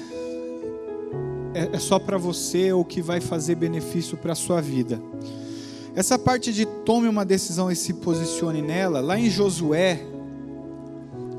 [1.55, 5.01] é, é só para você ou que vai fazer benefício para a sua vida.
[5.95, 10.01] Essa parte de tome uma decisão e se posicione nela, lá em Josué,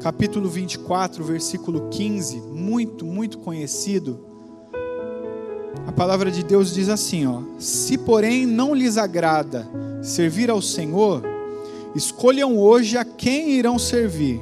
[0.01, 4.25] capítulo 24, versículo 15, muito, muito conhecido.
[5.87, 9.67] A palavra de Deus diz assim, ó: Se porém não lhes agrada
[10.01, 11.23] servir ao Senhor,
[11.95, 14.41] escolham hoje a quem irão servir: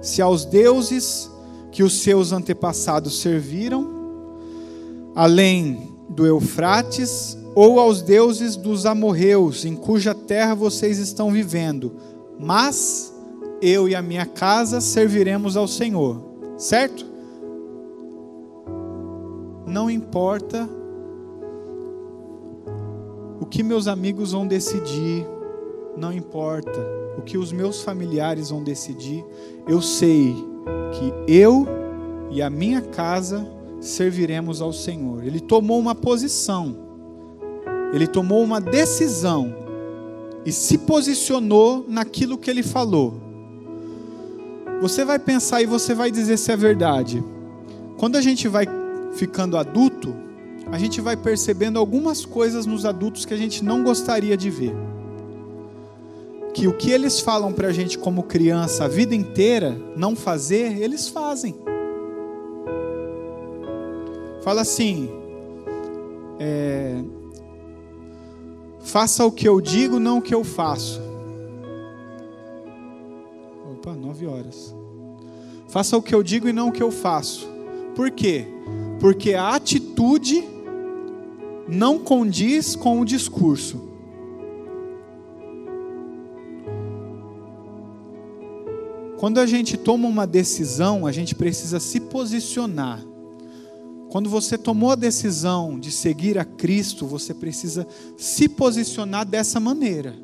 [0.00, 1.30] se aos deuses
[1.72, 3.88] que os seus antepassados serviram,
[5.14, 11.92] além do Eufrates, ou aos deuses dos amorreus, em cuja terra vocês estão vivendo.
[12.38, 13.12] Mas
[13.60, 16.22] eu e a minha casa serviremos ao Senhor.
[16.58, 17.06] Certo?
[19.66, 20.68] Não importa
[23.40, 25.26] o que meus amigos vão decidir,
[25.96, 26.78] não importa
[27.18, 29.24] o que os meus familiares vão decidir,
[29.66, 30.51] eu sei
[30.92, 31.66] que eu
[32.30, 33.46] e a minha casa
[33.80, 35.24] serviremos ao Senhor.
[35.24, 36.76] Ele tomou uma posição,
[37.92, 39.54] ele tomou uma decisão
[40.44, 43.20] e se posicionou naquilo que ele falou.
[44.80, 47.22] Você vai pensar e você vai dizer se é verdade.
[47.98, 48.66] Quando a gente vai
[49.14, 50.14] ficando adulto,
[50.70, 54.91] a gente vai percebendo algumas coisas nos adultos que a gente não gostaria de ver
[56.52, 60.80] que o que eles falam para a gente como criança a vida inteira não fazer,
[60.80, 61.54] eles fazem.
[64.42, 65.08] Fala assim,
[66.38, 67.02] é,
[68.80, 71.00] faça o que eu digo, não o que eu faço.
[73.72, 74.74] Opa, nove horas.
[75.68, 77.48] Faça o que eu digo e não o que eu faço.
[77.94, 78.46] Por quê?
[79.00, 80.44] Porque a atitude
[81.68, 83.91] não condiz com o discurso.
[89.22, 93.00] Quando a gente toma uma decisão, a gente precisa se posicionar.
[94.10, 100.16] Quando você tomou a decisão de seguir a Cristo, você precisa se posicionar dessa maneira.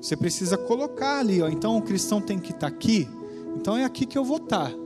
[0.00, 1.48] Você precisa colocar ali, ó.
[1.48, 3.08] Então o cristão tem que estar tá aqui,
[3.56, 4.72] então é aqui que eu vou estar.
[4.72, 4.76] Tá.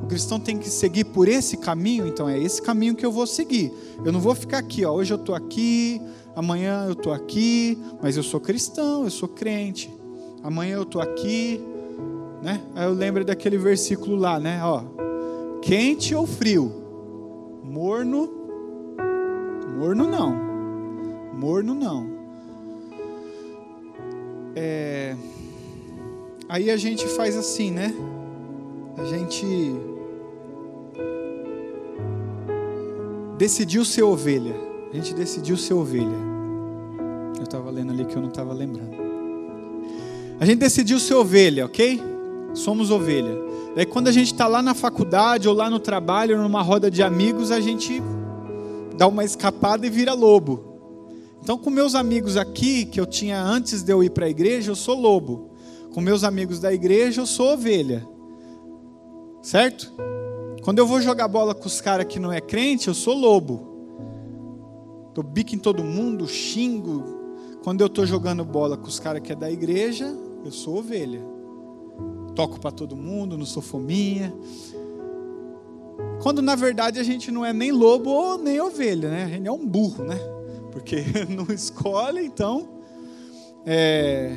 [0.00, 3.26] O cristão tem que seguir por esse caminho, então é esse caminho que eu vou
[3.26, 3.72] seguir.
[4.04, 4.92] Eu não vou ficar aqui, ó.
[4.92, 6.00] Hoje eu estou aqui,
[6.36, 9.92] amanhã eu estou aqui, mas eu sou cristão, eu sou crente.
[10.40, 11.60] Amanhã eu estou aqui,
[12.44, 12.60] né?
[12.74, 14.60] Aí eu lembro daquele versículo lá, né?
[14.62, 14.82] Ó,
[15.62, 16.70] quente ou frio,
[17.64, 18.30] morno,
[19.78, 20.36] morno não,
[21.32, 22.06] morno não.
[24.54, 25.16] É...
[26.46, 27.94] Aí a gente faz assim, né?
[28.98, 29.74] A gente
[33.38, 34.54] decidiu ser ovelha.
[34.92, 36.34] A gente decidiu ser ovelha.
[37.38, 38.94] Eu estava lendo ali que eu não estava lembrando.
[40.38, 42.13] A gente decidiu ser ovelha, ok?
[42.54, 43.36] Somos ovelha.
[43.74, 47.02] Daí quando a gente está lá na faculdade ou lá no trabalho, numa roda de
[47.02, 48.00] amigos, a gente
[48.96, 50.72] dá uma escapada e vira lobo.
[51.42, 54.70] Então, com meus amigos aqui, que eu tinha antes de eu ir para a igreja,
[54.70, 55.50] eu sou lobo.
[55.92, 58.06] Com meus amigos da igreja, eu sou ovelha.
[59.42, 59.92] Certo?
[60.62, 63.74] Quando eu vou jogar bola com os caras que não é crente, eu sou lobo.
[65.12, 67.04] Dou bico em todo mundo, xingo.
[67.62, 71.33] Quando eu estou jogando bola com os caras que é da igreja, eu sou ovelha.
[72.34, 74.34] Toco para todo mundo, não sou fominha.
[76.22, 79.24] Quando na verdade a gente não é nem lobo ou nem ovelha, né?
[79.24, 80.18] A gente é um burro, né?
[80.72, 82.68] Porque não escolhe, então.
[83.66, 84.36] É,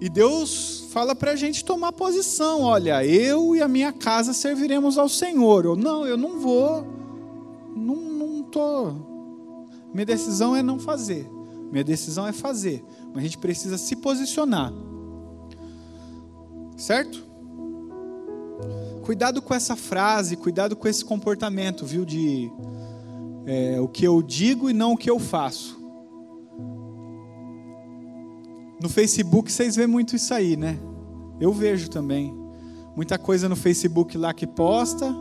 [0.00, 2.62] e Deus fala para a gente tomar posição.
[2.62, 5.66] Olha, eu e a minha casa serviremos ao Senhor.
[5.66, 6.86] Ou não, eu não vou.
[7.74, 8.92] Não, não tô.
[9.92, 11.26] Minha decisão é não fazer.
[11.70, 12.84] Minha decisão é fazer.
[13.08, 14.72] Mas a gente precisa se posicionar.
[16.76, 17.24] Certo?
[19.02, 22.04] Cuidado com essa frase, cuidado com esse comportamento, viu?
[22.04, 22.50] De
[23.46, 25.78] é, o que eu digo e não o que eu faço.
[28.80, 30.78] No Facebook vocês vêem muito isso aí, né?
[31.40, 32.34] Eu vejo também.
[32.96, 35.14] Muita coisa no Facebook lá que posta,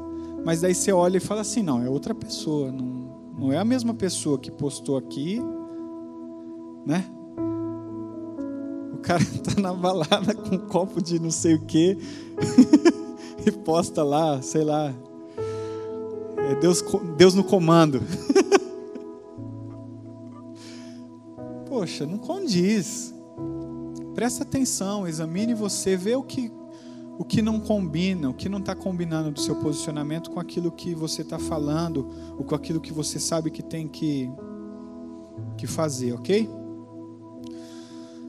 [0.45, 3.66] mas daí você olha e fala assim: não, é outra pessoa, não, não é a
[3.66, 5.41] mesma pessoa que postou aqui,
[6.86, 7.06] né?
[9.04, 11.97] Cara tá na balada com um copo de não sei o que
[13.45, 14.93] e posta lá, sei lá,
[16.38, 16.84] é Deus,
[17.18, 18.01] Deus no comando.
[21.68, 23.14] Poxa, não condiz.
[24.16, 26.51] Presta atenção, examine você, vê o que,
[27.18, 30.93] o que não combina, o que não está combinando do seu posicionamento com aquilo que
[30.93, 34.32] você está falando, ou com aquilo que você sabe que tem que,
[35.58, 36.47] que fazer, ok?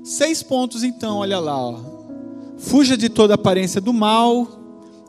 [0.04, 1.58] Seis pontos então, olha lá.
[1.58, 1.80] Ó.
[2.58, 4.46] Fuja de toda aparência do mal,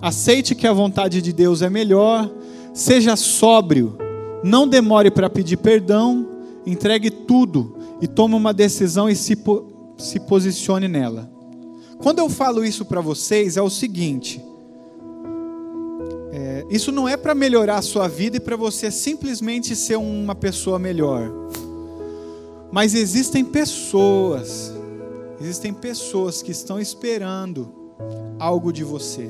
[0.02, 2.32] aceite que a vontade de Deus é melhor,
[2.74, 3.98] seja sóbrio,
[4.42, 6.26] não demore para pedir perdão,
[6.66, 9.38] entregue tudo e tome uma decisão e se
[9.98, 11.30] se posicione nela.
[11.98, 14.42] Quando eu falo isso para vocês, é o seguinte:
[16.32, 20.36] é, isso não é para melhorar a sua vida e para você simplesmente ser uma
[20.36, 21.32] pessoa melhor.
[22.72, 24.75] Mas existem pessoas,
[25.40, 27.74] existem pessoas que estão esperando
[28.40, 29.30] algo de você.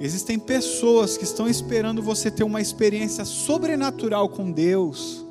[0.00, 5.24] Existem pessoas que estão esperando você ter uma experiência sobrenatural com Deus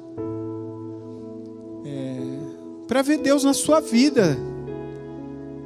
[2.94, 4.38] para ver Deus na sua vida.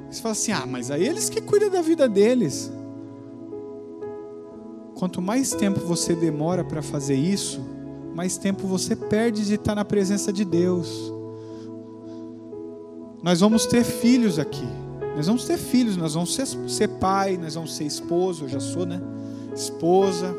[0.09, 2.71] Você fala assim: ah, mas aí eles que cuidam da vida deles.
[4.95, 7.61] Quanto mais tempo você demora para fazer isso,
[8.15, 11.13] mais tempo você perde de estar na presença de Deus.
[13.21, 14.67] Nós vamos ter filhos aqui.
[15.15, 18.59] Nós vamos ter filhos, nós vamos ser, ser pai, nós vamos ser esposo, eu já
[18.59, 19.01] sou, né?
[19.55, 20.35] Esposa.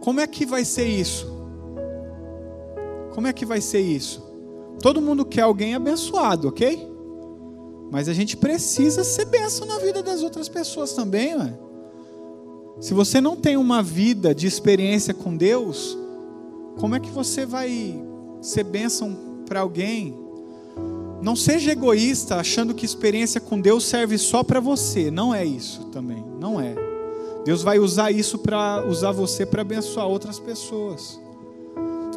[0.00, 1.26] Como é que vai ser isso?
[3.14, 4.22] Como é que vai ser isso?
[4.80, 6.88] Todo mundo quer alguém abençoado, ok?
[7.90, 11.58] Mas a gente precisa ser bênção na vida das outras pessoas também, né?
[12.80, 15.98] Se você não tem uma vida de experiência com Deus,
[16.78, 18.00] como é que você vai
[18.40, 19.16] ser bênção
[19.46, 20.21] para alguém?
[21.22, 25.10] Não seja egoísta achando que experiência com Deus serve só para você.
[25.10, 26.74] Não é isso também, não é.
[27.44, 31.20] Deus vai usar isso para usar você para abençoar outras pessoas.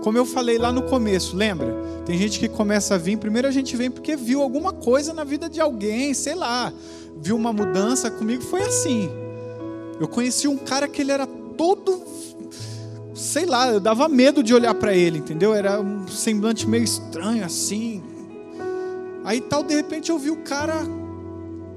[0.01, 1.73] Como eu falei lá no começo, lembra?
[2.05, 5.23] Tem gente que começa a vir, primeiro a gente vem porque viu alguma coisa na
[5.23, 6.73] vida de alguém, sei lá,
[7.17, 9.09] viu uma mudança, comigo foi assim.
[9.99, 12.03] Eu conheci um cara que ele era todo
[13.15, 15.53] sei lá, eu dava medo de olhar para ele, entendeu?
[15.53, 18.03] Era um semblante meio estranho assim.
[19.25, 20.83] Aí tal, de repente eu vi o cara,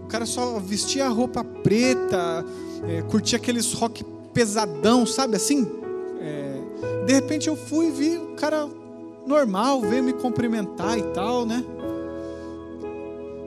[0.05, 2.45] o cara só vestia roupa preta,
[2.87, 5.67] é, curtia aqueles rock pesadão, sabe assim?
[6.21, 8.69] É, de repente eu fui e vi um cara
[9.27, 11.65] normal, veio me cumprimentar e tal, né?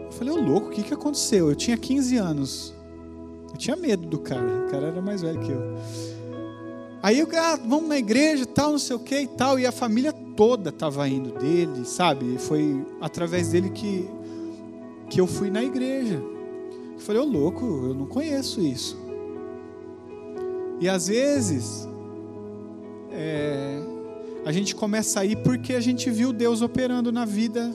[0.05, 1.49] Eu falei, ô louco, o que, que aconteceu?
[1.49, 2.73] Eu tinha 15 anos.
[3.51, 5.61] Eu tinha medo do cara, o cara era mais velho que eu.
[7.03, 9.71] Aí eu, ah, vamos na igreja, tal, não sei o que e tal, e a
[9.71, 12.37] família toda estava indo dele, sabe?
[12.37, 14.07] Foi através dele que,
[15.09, 16.21] que eu fui na igreja.
[16.93, 18.95] Eu falei, ô louco, eu não conheço isso.
[20.79, 21.87] E às vezes,
[23.11, 23.81] é,
[24.45, 27.73] a gente começa a ir porque a gente viu Deus operando na vida.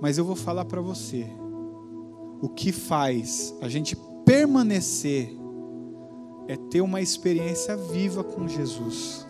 [0.00, 1.26] Mas eu vou falar para você,
[2.42, 3.96] o que faz a gente
[4.26, 5.34] permanecer
[6.46, 9.26] é ter uma experiência viva com Jesus.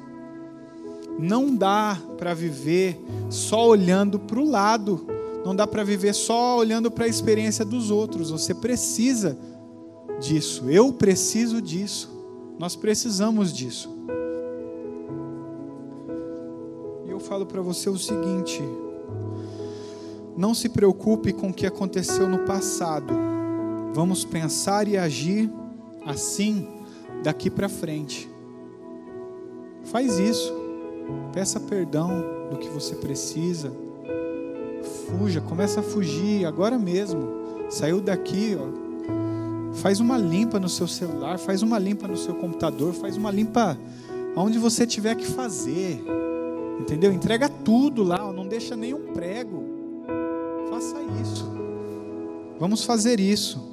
[1.18, 3.00] Não dá para viver
[3.30, 5.06] só olhando para o lado,
[5.44, 8.30] não dá para viver só olhando para a experiência dos outros.
[8.30, 9.38] Você precisa
[10.20, 12.10] disso, eu preciso disso,
[12.58, 13.94] nós precisamos disso.
[17.06, 18.60] E eu falo para você o seguinte:
[20.36, 23.14] não se preocupe com o que aconteceu no passado,
[23.92, 25.48] vamos pensar e agir
[26.04, 26.66] assim
[27.24, 28.30] daqui para frente.
[29.84, 30.52] Faz isso.
[31.32, 33.72] Peça perdão do que você precisa.
[35.08, 37.26] Fuja, começa a fugir agora mesmo.
[37.70, 38.84] Saiu daqui, ó.
[39.74, 43.76] Faz uma limpa no seu celular, faz uma limpa no seu computador, faz uma limpa
[44.36, 46.00] onde você tiver que fazer.
[46.78, 47.12] Entendeu?
[47.12, 48.32] Entrega tudo lá, ó.
[48.32, 49.64] não deixa nenhum prego.
[50.70, 51.50] Faça isso.
[52.60, 53.72] Vamos fazer isso.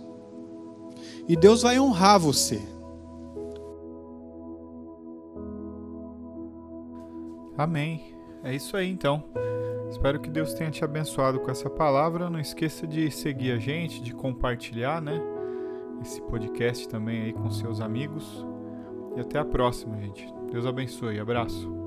[1.28, 2.62] E Deus vai honrar você.
[7.62, 8.16] Amém.
[8.44, 9.24] É isso aí então.
[9.90, 12.30] Espero que Deus tenha te abençoado com essa palavra.
[12.30, 15.22] Não esqueça de seguir a gente, de compartilhar, né?
[16.02, 18.46] Esse podcast também aí com seus amigos.
[19.16, 20.28] E até a próxima, gente.
[20.52, 21.20] Deus abençoe.
[21.20, 21.81] Abraço.